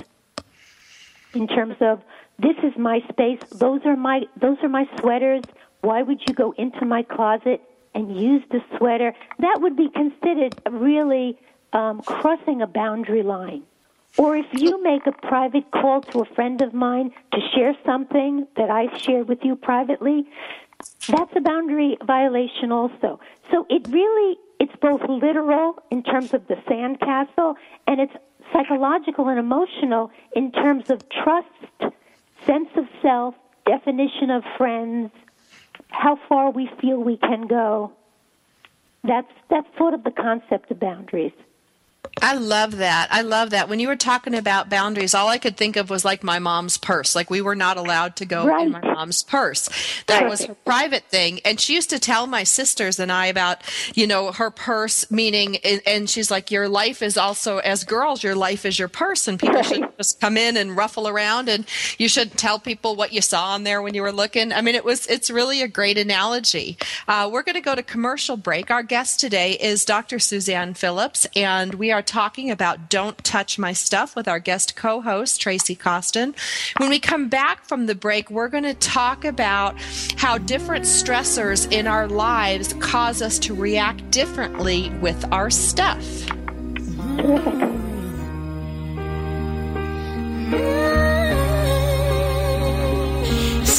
[1.34, 2.02] in terms of
[2.39, 5.43] this is my space, those are my those are my sweaters.
[5.82, 7.61] Why would you go into my closet
[7.93, 9.13] and use the sweater?
[9.39, 11.38] That would be considered really
[11.73, 13.63] um, crossing a boundary line.
[14.17, 18.45] Or if you make a private call to a friend of mine to share something
[18.57, 20.27] that I shared with you privately,
[21.07, 23.19] that's a boundary violation also.
[23.51, 27.55] So it really it's both literal in terms of the sandcastle
[27.88, 28.13] and it's
[28.53, 31.47] psychological and emotional in terms of trust,
[32.45, 33.34] sense of self,
[33.65, 35.11] definition of friends,
[35.91, 37.93] how far we feel we can go.
[39.03, 41.33] That's that's sort of the concept of boundaries.
[42.22, 43.07] I love that.
[43.11, 43.67] I love that.
[43.67, 46.78] When you were talking about boundaries, all I could think of was like my mom's
[46.78, 47.15] purse.
[47.15, 48.67] Like we were not allowed to go right.
[48.67, 49.69] in my mom's purse.
[50.05, 51.39] That was her private thing.
[51.43, 53.63] And she used to tell my sisters and I about,
[53.95, 58.36] you know, her purse meaning, and she's like, your life is also, as girls, your
[58.36, 59.65] life is your purse and people right.
[59.65, 61.65] should just come in and ruffle around and
[61.97, 64.53] you should tell people what you saw on there when you were looking.
[64.53, 66.78] I mean, it was, it's really a great analogy.
[67.07, 68.69] Uh, we're going to go to commercial break.
[68.69, 70.19] Our guest today is Dr.
[70.19, 74.99] Suzanne Phillips and we are talking about Don't Touch My Stuff with our guest co
[74.99, 76.36] host, Tracy Costin.
[76.78, 79.80] When we come back from the break, we're going to talk about
[80.18, 86.05] how different stressors in our lives cause us to react differently with our stuff.
[90.51, 91.11] Mm-hmm.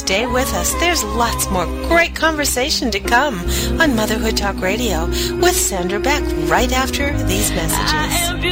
[0.03, 0.75] Stay with us.
[0.81, 3.39] There's lots more great conversation to come
[3.81, 8.43] on Motherhood Talk Radio with Sandra Beck right after these messages.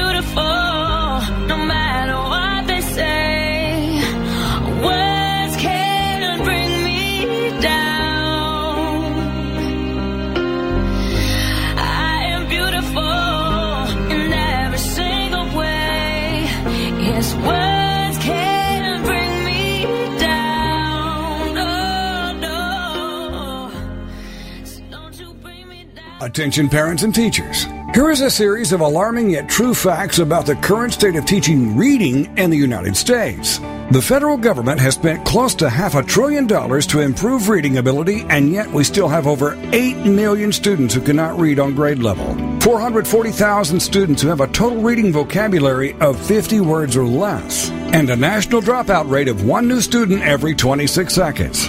[26.23, 27.64] Attention parents and teachers.
[27.95, 31.79] Here is a series of alarming yet true facts about the current state of teaching
[31.79, 33.59] reading in the United States.
[33.91, 38.27] The federal government has spent close to half a trillion dollars to improve reading ability,
[38.29, 42.37] and yet we still have over 8 million students who cannot read on grade level.
[42.61, 48.14] 440,000 students who have a total reading vocabulary of 50 words or less, and a
[48.14, 51.68] national dropout rate of one new student every 26 seconds.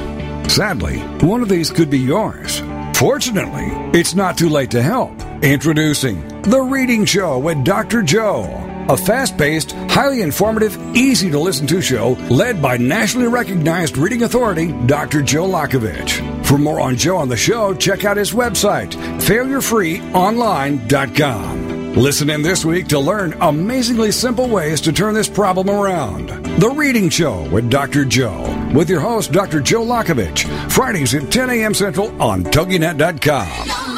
[0.54, 2.62] Sadly, one of these could be yours.
[3.02, 3.66] Fortunately,
[4.00, 5.12] it's not too late to help.
[5.42, 8.04] Introducing The Reading Show with Dr.
[8.04, 8.44] Joe,
[8.90, 14.22] a fast paced, highly informative, easy to listen to show led by nationally recognized reading
[14.22, 15.24] authority Dr.
[15.24, 16.46] Joe Lockavitch.
[16.46, 21.96] For more on Joe on the show, check out his website, failurefreeonline.com.
[21.96, 26.28] Listen in this week to learn amazingly simple ways to turn this problem around.
[26.60, 28.06] The Reading Show with Dr.
[28.06, 28.44] Joe,
[28.74, 29.60] with your host, Dr.
[29.62, 31.74] Joe Lockavitch, Fridays at 10 a.m.
[31.74, 33.91] Central on TogiNet.com.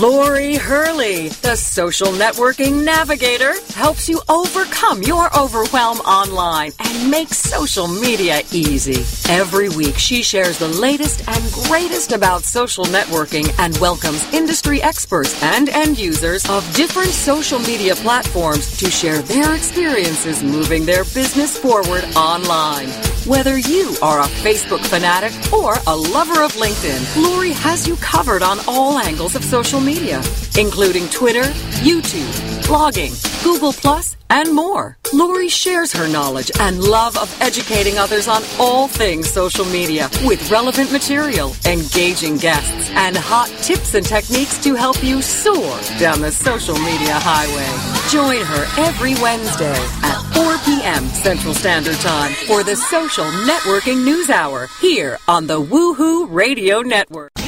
[0.00, 7.86] Lori Hurley, the social networking navigator, helps you overcome your overwhelm online and make social
[7.86, 9.04] media easy.
[9.32, 15.40] Every week, she shares the latest and greatest about social networking and welcomes industry experts
[15.42, 21.56] and end users of different social media platforms to share their experiences moving their business
[21.56, 22.88] forward online.
[23.26, 28.42] Whether you are a Facebook fanatic or a lover of LinkedIn, Lori has you covered
[28.42, 30.22] on all angles of social media,
[30.58, 31.44] including Twitter,
[31.82, 32.32] YouTube,
[32.64, 33.12] blogging,
[33.44, 34.96] Google Plus, and more.
[35.12, 40.50] Lori shares her knowledge and love of educating others on all things social media with
[40.50, 46.32] relevant material, engaging guests, and hot tips and techniques to help you soar down the
[46.32, 47.70] social media highway.
[48.10, 51.04] Join her every Wednesday at 4 p.m.
[51.08, 57.43] Central Standard Time for the Social Networking News Hour here on the Woohoo Radio Network.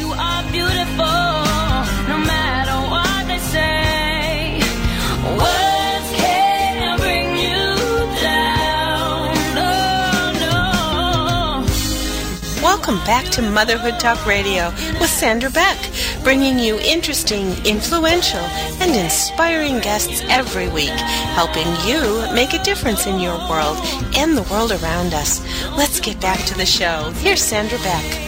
[12.96, 15.76] Welcome back to Motherhood Talk Radio with Sandra Beck,
[16.24, 23.20] bringing you interesting, influential, and inspiring guests every week, helping you make a difference in
[23.20, 23.76] your world
[24.16, 25.44] and the world around us.
[25.76, 27.10] Let's get back to the show.
[27.16, 28.25] Here's Sandra Beck.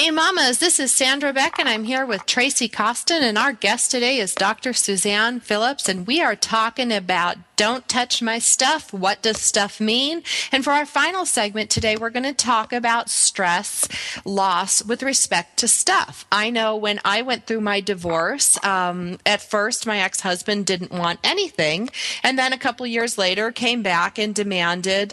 [0.00, 3.90] Hey, mamas, this is Sandra Beck, and I'm here with Tracy Costin, and our guest
[3.90, 4.72] today is Dr.
[4.72, 8.94] Suzanne Phillips, and we are talking about Don't Touch My Stuff.
[8.94, 10.22] What does stuff mean?
[10.50, 13.86] And for our final segment today, we're going to talk about stress
[14.24, 16.24] loss with respect to stuff.
[16.32, 20.92] I know when I went through my divorce, um, at first my ex husband didn't
[20.92, 21.90] want anything,
[22.22, 25.12] and then a couple years later came back and demanded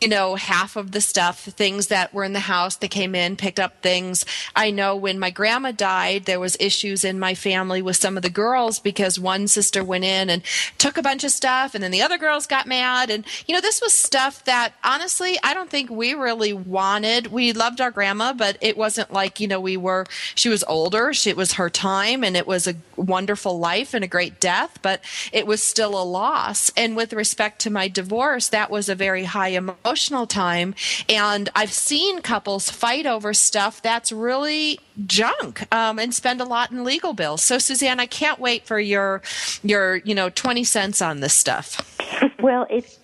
[0.00, 3.36] you know, half of the stuff, things that were in the house, they came in,
[3.36, 4.24] picked up things.
[4.54, 8.22] I know when my grandma died, there was issues in my family with some of
[8.22, 10.42] the girls because one sister went in and
[10.78, 13.10] took a bunch of stuff and then the other girls got mad.
[13.10, 17.28] And, you know, this was stuff that honestly, I don't think we really wanted.
[17.28, 21.12] We loved our grandma, but it wasn't like, you know, we were, she was older.
[21.12, 24.78] She, it was her time and it was a wonderful life and a great death,
[24.82, 25.00] but
[25.32, 26.70] it was still a loss.
[26.76, 29.48] And with respect to my divorce, that was a very high
[29.88, 30.74] emotional time.
[31.08, 36.70] And I've seen couples fight over stuff that's really junk um, and spend a lot
[36.70, 37.42] in legal bills.
[37.42, 39.22] So, Suzanne, I can't wait for your
[39.62, 41.96] your you know twenty cents on this stuff.
[42.40, 42.98] Well, it,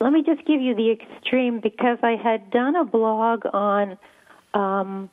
[0.00, 3.96] let me just give you the extreme because I had done a blog on
[4.52, 5.08] um,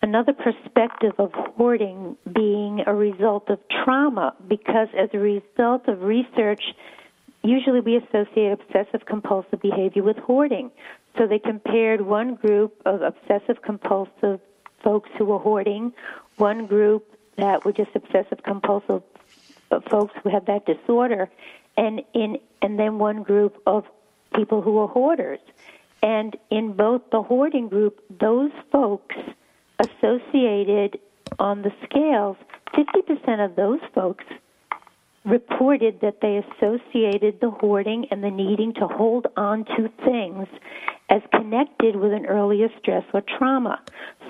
[0.00, 6.62] another perspective of hoarding being a result of trauma because as a result of research,
[7.42, 10.70] usually we associate obsessive compulsive behavior with hoarding.
[11.16, 14.40] So they compared one group of obsessive compulsive
[14.82, 15.92] folks who were hoarding,
[16.36, 19.02] one group that were just obsessive compulsive
[19.90, 21.28] folks who had that disorder,
[21.76, 23.84] and in and then one group of
[24.34, 25.40] people who were hoarders.
[26.02, 29.16] And in both the hoarding group, those folks
[29.78, 30.98] associated
[31.38, 32.36] on the scales,
[32.74, 34.24] 50% of those folks
[35.24, 40.46] reported that they associated the hoarding and the needing to hold on to things
[41.10, 43.80] as connected with an earlier stress or trauma.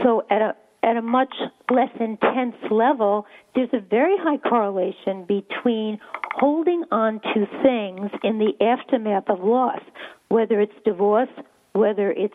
[0.03, 1.35] So at a at a much
[1.71, 5.99] less intense level, there's a very high correlation between
[6.37, 9.81] holding on to things in the aftermath of loss,
[10.29, 11.29] whether it's divorce,
[11.73, 12.35] whether it's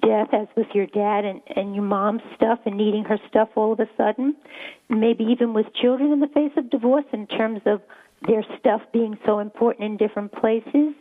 [0.00, 3.72] death, as with your dad and, and your mom's stuff and needing her stuff all
[3.72, 4.36] of a sudden,
[4.88, 7.80] maybe even with children in the face of divorce in terms of
[8.26, 10.94] their stuff being so important in different places.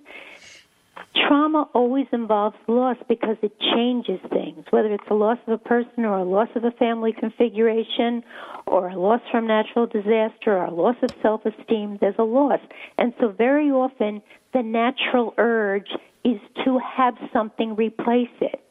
[1.28, 6.05] Trauma always involves loss because it changes things, whether it's a loss of a person
[6.05, 8.24] or a loss of a family configuration
[8.68, 12.59] or a loss from natural disaster or a loss of self esteem, there's a loss.
[12.97, 14.22] And so very often
[14.53, 15.89] the natural urge
[16.24, 18.61] is to have something replace it.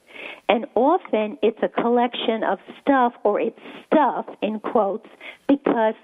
[0.48, 5.08] And often it's a collection of stuff or it's stuff in quotes
[5.48, 5.94] because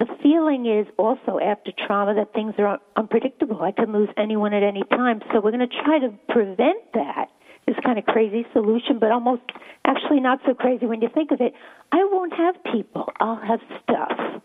[0.00, 3.60] the feeling is also after trauma that things are unpredictable.
[3.62, 5.20] I can lose anyone at any time.
[5.30, 7.26] So we're going to try to prevent that.
[7.66, 9.42] This kind of crazy solution, but almost
[9.84, 11.52] actually not so crazy when you think of it.
[11.92, 13.12] I won't have people.
[13.20, 14.42] I'll have stuff.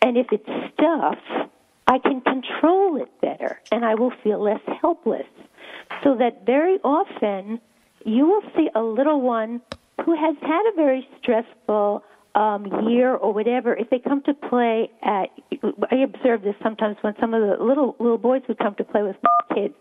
[0.00, 1.18] And if it's stuff,
[1.86, 5.26] I can control it better and I will feel less helpless.
[6.02, 7.60] So that very often
[8.06, 9.60] you will see a little one
[10.04, 12.02] who has had a very stressful
[12.34, 15.28] um, year or whatever, if they come to play at,
[15.90, 19.02] I observe this sometimes when some of the little little boys would come to play
[19.02, 19.74] with my kids,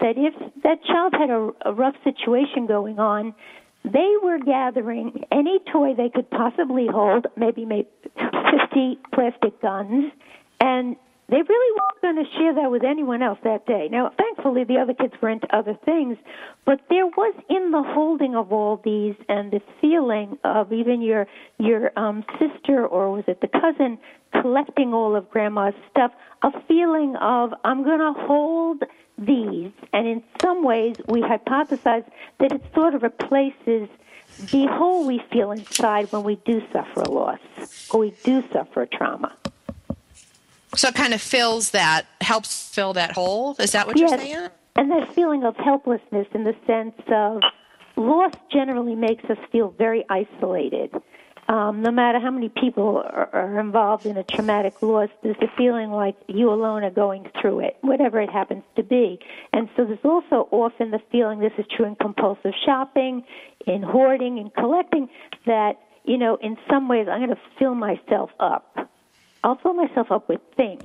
[0.00, 3.34] that if that child had a, a rough situation going on,
[3.84, 10.12] they were gathering any toy they could possibly hold, maybe maybe 50 plastic guns,
[10.60, 10.96] and
[11.32, 13.88] they really weren't going to share that with anyone else that day.
[13.90, 16.18] Now, thankfully, the other kids were into other things,
[16.66, 21.26] but there was in the holding of all these and the feeling of even your
[21.58, 23.98] your um, sister or was it the cousin
[24.42, 26.12] collecting all of grandma's stuff,
[26.42, 28.82] a feeling of I'm going to hold
[29.16, 32.04] these, and in some ways, we hypothesize
[32.40, 33.88] that it sort of replaces
[34.50, 37.40] the hole we feel inside when we do suffer a loss
[37.90, 39.34] or we do suffer a trauma.
[40.74, 43.56] So it kind of fills that, helps fill that hole.
[43.58, 44.10] Is that what yes.
[44.10, 44.48] you're saying?
[44.76, 47.42] And that feeling of helplessness in the sense of
[47.96, 50.94] loss generally makes us feel very isolated.
[51.48, 55.56] Um, no matter how many people are, are involved in a traumatic loss, there's a
[55.58, 59.18] feeling like you alone are going through it, whatever it happens to be.
[59.52, 63.24] And so there's also often the feeling, this is true in compulsive shopping,
[63.66, 65.08] in hoarding, in collecting,
[65.44, 65.72] that,
[66.04, 68.88] you know, in some ways I'm going to fill myself up
[69.44, 70.84] I'll fill myself up with things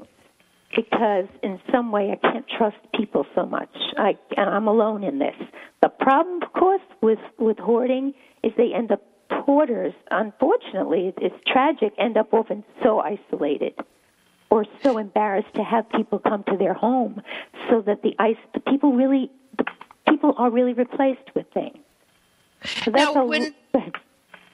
[0.76, 3.70] because in some way I can't trust people so much.
[3.98, 5.36] I and I'm alone in this.
[5.82, 9.02] The problem, of course, with with hoarding is they end up
[9.32, 9.94] hoarders.
[10.12, 11.94] Unfortunately, it's tragic.
[11.98, 13.74] End up often so isolated
[14.50, 17.22] or so embarrassed to have people come to their home,
[17.70, 19.66] so that the ice the people really the
[20.10, 21.78] people are really replaced with things.
[22.84, 23.54] So that's now, a, when,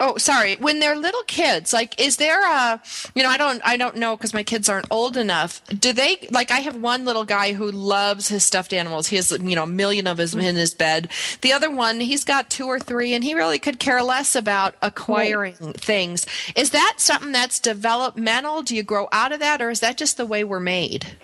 [0.05, 0.57] Oh, sorry.
[0.57, 2.81] When they're little kids, like, is there a,
[3.15, 5.63] you know, I don't, I don't know because my kids aren't old enough.
[5.67, 9.07] Do they, like, I have one little guy who loves his stuffed animals.
[9.07, 11.07] He has, you know, a million of them in his bed.
[11.39, 14.75] The other one, he's got two or three, and he really could care less about
[14.81, 15.79] acquiring right.
[15.79, 16.25] things.
[16.53, 18.61] Is that something that's developmental?
[18.61, 21.15] Do you grow out of that, or is that just the way we're made?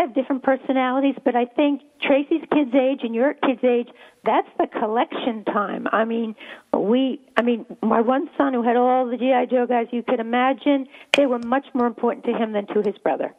[0.00, 3.88] Have different personalities, but I think Tracy's kid's age and your kid's age,
[4.24, 5.86] that's the collection time.
[5.92, 6.34] I mean,
[6.72, 9.44] we, I mean, my one son who had all the G.I.
[9.44, 10.86] Joe guys you could imagine,
[11.18, 13.34] they were much more important to him than to his brother,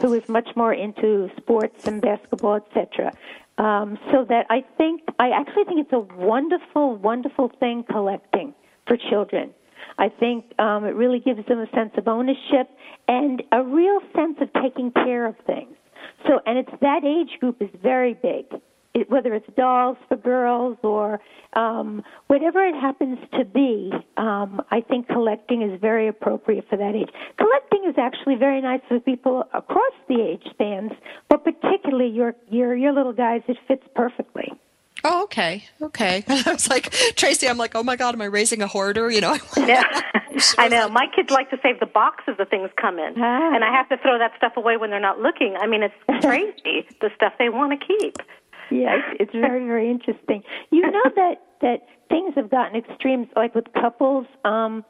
[0.00, 3.12] who was much more into sports and basketball, etc.
[3.58, 8.54] Um, so that I think, I actually think it's a wonderful, wonderful thing collecting
[8.86, 9.52] for children.
[9.98, 12.70] I think um, it really gives them a sense of ownership
[13.08, 15.74] and a real sense of taking care of things.
[16.26, 18.46] So, and it's that age group is very big.
[18.94, 21.20] It, whether it's dolls for girls or
[21.52, 26.94] um, whatever it happens to be, um, I think collecting is very appropriate for that
[26.94, 27.10] age.
[27.36, 30.92] Collecting is actually very nice for people across the age spans,
[31.28, 34.50] but particularly your your your little guys, it fits perfectly.
[35.04, 36.24] Oh, okay, okay.
[36.28, 37.48] I was like Tracy.
[37.48, 39.10] I'm like, oh my god, am I raising a hoarder?
[39.10, 39.36] You know.
[39.56, 39.84] yeah,
[40.56, 40.88] I know.
[40.88, 43.54] My kids like to save the boxes the things come in, ah.
[43.54, 45.56] and I have to throw that stuff away when they're not looking.
[45.60, 45.94] I mean, it's
[46.24, 48.16] crazy the stuff they want to keep.
[48.70, 50.42] Yeah, it's, it's very very interesting.
[50.70, 54.26] You know that that things have gotten extremes, like with couples.
[54.44, 54.84] Um,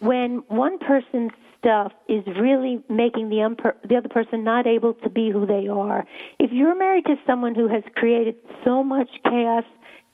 [0.00, 5.08] when one person's stuff is really making the, unper- the other person not able to
[5.08, 6.04] be who they are.
[6.38, 9.64] If you're married to someone who has created so much chaos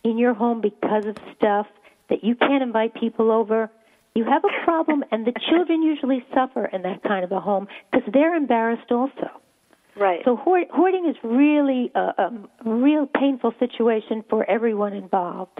[0.04, 1.66] in your home because of stuff
[2.10, 3.70] that you can't invite people over,
[4.14, 7.68] you have a problem, and the children usually suffer in that kind of a home
[7.90, 9.28] because they're embarrassed also.
[9.96, 10.20] Right.
[10.24, 12.32] So hoarding is really a, a
[12.64, 15.58] real painful situation for everyone involved.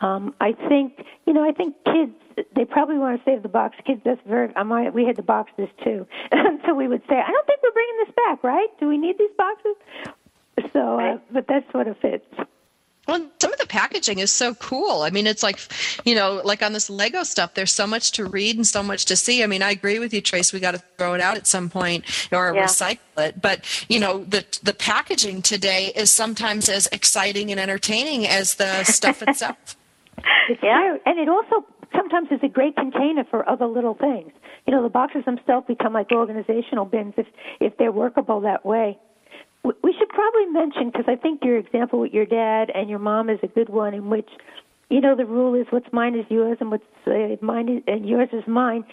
[0.00, 1.42] Um, I think you know.
[1.42, 2.12] I think kids
[2.54, 3.76] they probably want to save the box.
[3.86, 4.52] Kids, that's very.
[4.56, 6.06] I might, we had the boxes this too,
[6.66, 8.68] so we would say, I don't think we're bringing this back, right?
[8.78, 9.76] Do we need these boxes?
[10.72, 12.24] So, uh, but that sort of fits.
[13.06, 15.02] Well, some of the packaging is so cool.
[15.02, 15.60] I mean, it's like,
[16.04, 19.04] you know, like on this Lego stuff, there's so much to read and so much
[19.04, 19.44] to see.
[19.44, 20.52] I mean, I agree with you, Trace.
[20.52, 22.64] We got to throw it out at some point or Yeah.
[22.64, 23.40] recycle it.
[23.40, 28.82] But, you know, the, the packaging today is sometimes as exciting and entertaining as the
[28.82, 29.75] stuff itself.
[30.48, 30.98] It's true.
[31.04, 31.64] And it also
[31.94, 34.32] sometimes is a great container for other little things.
[34.66, 37.26] You know, the boxes themselves become like organizational bins if
[37.60, 38.98] if they're workable that way.
[39.64, 42.98] We we should probably mention because I think your example with your dad and your
[42.98, 44.28] mom is a good one in which,
[44.90, 48.08] you know, the rule is what's mine is yours and what's uh, mine is, and
[48.08, 48.84] yours is mine.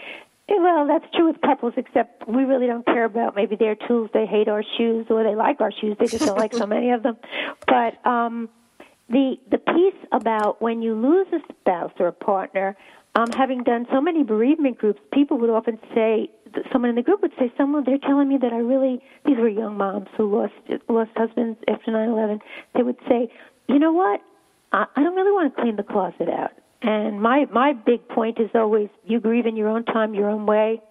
[0.49, 4.09] Eh, Well, that's true with couples, except we really don't care about maybe their tools.
[4.13, 5.95] They hate our shoes, or they like our shoes.
[5.99, 7.17] They just don't like so many of them.
[7.67, 8.49] But um,
[9.09, 12.75] the the piece about when you lose a spouse or a partner,
[13.15, 16.29] um, having done so many bereavement groups, people would often say,
[16.71, 19.49] someone in the group would say, someone they're telling me that I really these were
[19.49, 20.53] young moms who lost
[20.89, 22.39] lost husbands after nine eleven.
[22.73, 23.31] They would say,
[23.67, 24.21] you know what,
[24.71, 26.51] I, I don't really want to clean the closet out.
[26.81, 30.45] And my my big point is always, you grieve in your own time, your own
[30.45, 30.81] way,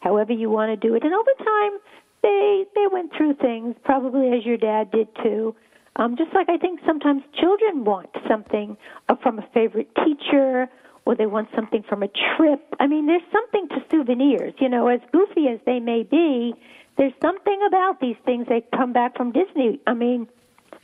[0.00, 1.02] however you want to do it.
[1.02, 1.78] And over time,
[2.22, 5.54] they they went through things, probably as your dad did too.
[6.00, 8.78] Um, just like I think sometimes children want something
[9.10, 10.66] uh, from a favorite teacher,
[11.04, 12.62] or they want something from a trip.
[12.80, 14.54] I mean, there's something to souvenirs.
[14.60, 16.54] You know, as goofy as they may be,
[16.96, 19.78] there's something about these things that come back from Disney.
[19.86, 20.26] I mean,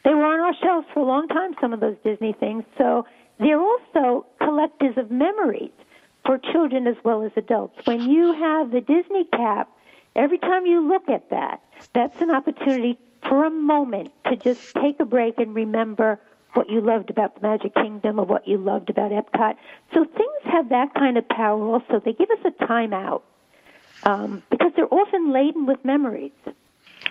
[0.05, 2.65] they were on our shelves for a long time, some of those Disney things.
[2.77, 3.07] So
[3.39, 5.73] they're also collectors of memories
[6.27, 7.79] for children as well as adults.
[7.87, 9.71] When you have the Disney cap,
[10.15, 11.63] every time you look at that,
[11.95, 12.99] that's an opportunity
[13.29, 16.21] for a moment to just take a break and remember
[16.55, 19.57] what you loved about the Magic Kingdom or what you loved about Epcot.
[19.93, 22.01] So things have that kind of power also.
[22.03, 23.23] They give us a timeout
[24.05, 26.33] um, because they're often laden with memories.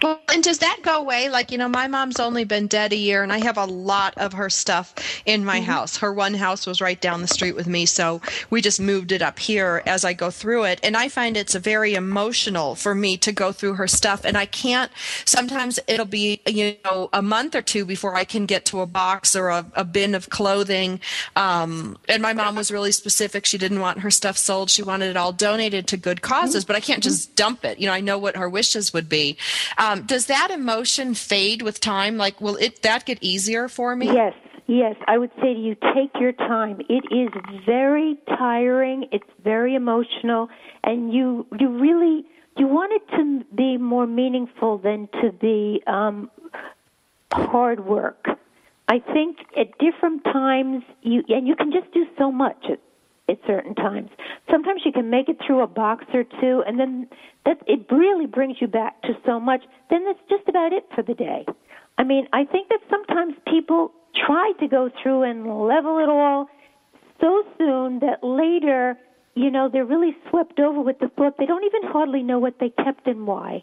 [0.02, 1.30] Well, and does that go away?
[1.30, 4.14] Like, you know, my mom's only been dead a year, and I have a lot
[4.18, 4.93] of her stuff
[5.26, 5.98] in my house.
[5.98, 9.22] Her one house was right down the street with me, so we just moved it
[9.22, 10.80] up here as I go through it.
[10.84, 14.38] And I find it's a very emotional for me to go through her stuff, and
[14.38, 14.91] I can't.
[15.24, 18.86] Sometimes it'll be, you know, a month or two before I can get to a
[18.86, 21.00] box or a, a bin of clothing.
[21.36, 25.10] Um, and my mom was really specific; she didn't want her stuff sold; she wanted
[25.10, 26.66] it all donated to good causes.
[26.66, 27.80] But I can't just dump it.
[27.80, 29.38] You know, I know what her wishes would be.
[29.78, 32.18] Um, does that emotion fade with time?
[32.18, 34.08] Like, will it that get easier for me?
[34.08, 34.34] Yes,
[34.68, 34.96] yes.
[35.08, 36.82] I would say to you, take your time.
[36.90, 37.30] It is
[37.66, 39.08] very tiring.
[39.12, 40.50] It's very emotional,
[40.84, 42.26] and you you really
[42.58, 46.32] you want it to be more meaningful than to be um,
[47.32, 48.26] hard work.
[48.88, 52.66] I think at different times you and you can just do so much
[53.28, 54.10] at certain times.
[54.52, 57.08] Sometimes you can make it through a box or two, and then
[57.46, 59.64] that it really brings you back to so much.
[59.90, 61.46] Then that's just about it for the day.
[61.98, 63.92] I mean, I think that sometimes people
[64.26, 66.50] try to go through and level it all
[67.22, 68.98] so soon that later,
[69.36, 72.60] you know, they're really swept over with the thought they don't even hardly know what
[72.60, 73.62] they kept and why.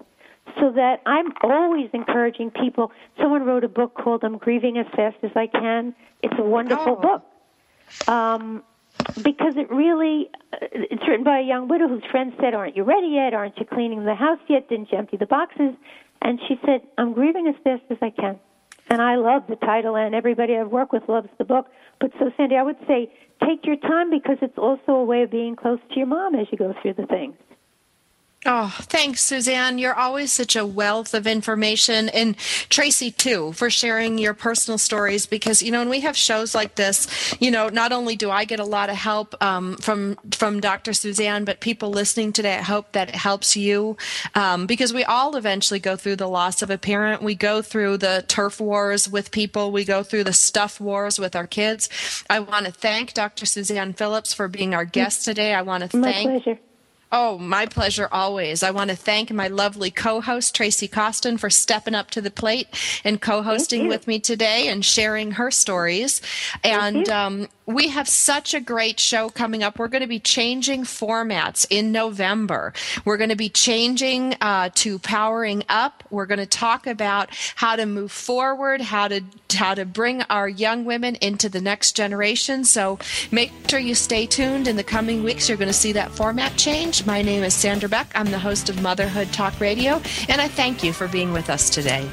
[0.59, 2.91] So that I'm always encouraging people.
[3.21, 6.97] Someone wrote a book called "I'm Grieving as Fast as I Can." It's a wonderful
[6.99, 7.01] Oh.
[7.01, 8.09] book.
[8.09, 8.65] Um,
[9.23, 12.85] because it really uh, it's written by a young widow whose friend said aren't you
[12.85, 13.35] ready yet?
[13.35, 14.69] Aren't you cleaning the house yet?
[14.69, 15.75] Didn't you empty the boxes?
[16.21, 18.39] And she said i'm grieving as fast as i can.
[18.89, 21.67] And i love the title and everybody i've worked with loves the book.
[22.01, 23.13] But so sandy i would say
[23.47, 26.47] take your time because it's also a way of being close to your mom as
[26.51, 27.35] you go through the things
[28.45, 29.79] Oh, thanks, Suzanne.
[29.79, 32.09] You're always such a wealth of information.
[32.09, 32.37] And
[32.71, 35.27] Tracy, too, for sharing your personal stories.
[35.27, 38.45] Because, you know, when we have shows like this, you know, not only do I
[38.45, 40.93] get a lot of help um, from, from Dr.
[40.93, 43.97] Suzanne, but people listening today, I hope that it helps you.
[44.35, 47.23] Um, because we all eventually go through the loss of a parent.
[47.23, 49.71] We go through the turf wars with people.
[49.71, 51.89] We go through the stuff wars with our kids.
[52.29, 53.47] I want to thank Dr.
[53.47, 55.55] Suzanne Phillips for being our guest today.
[55.55, 56.59] I want to my thank pleasure
[57.15, 58.63] Oh, my pleasure always.
[58.63, 62.31] I want to thank my lovely co host, Tracy Costin, for stepping up to the
[62.31, 62.69] plate
[63.05, 66.23] and co hosting with me today and sharing her stories.
[66.65, 69.79] And um, we have such a great show coming up.
[69.79, 72.73] We're going to be changing formats in November.
[73.05, 76.03] We're going to be changing uh, to powering up.
[76.11, 79.23] We're going to talk about how to move forward, how to
[79.55, 82.65] how to bring our young women into the next generation.
[82.65, 82.99] So
[83.31, 84.67] make sure you stay tuned.
[84.67, 87.07] In the coming weeks, you're going to see that format change.
[87.07, 88.11] My name is Sandra Beck.
[88.15, 91.71] I'm the host of Motherhood Talk Radio, and I thank you for being with us
[91.71, 92.09] today.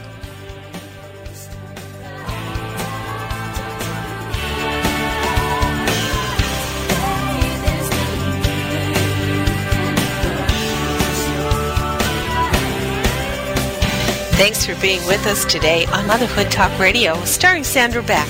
[14.39, 18.29] Thanks for being with us today on Motherhood Talk Radio, starring Sandra Beck.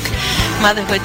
[0.60, 0.98] Motherhood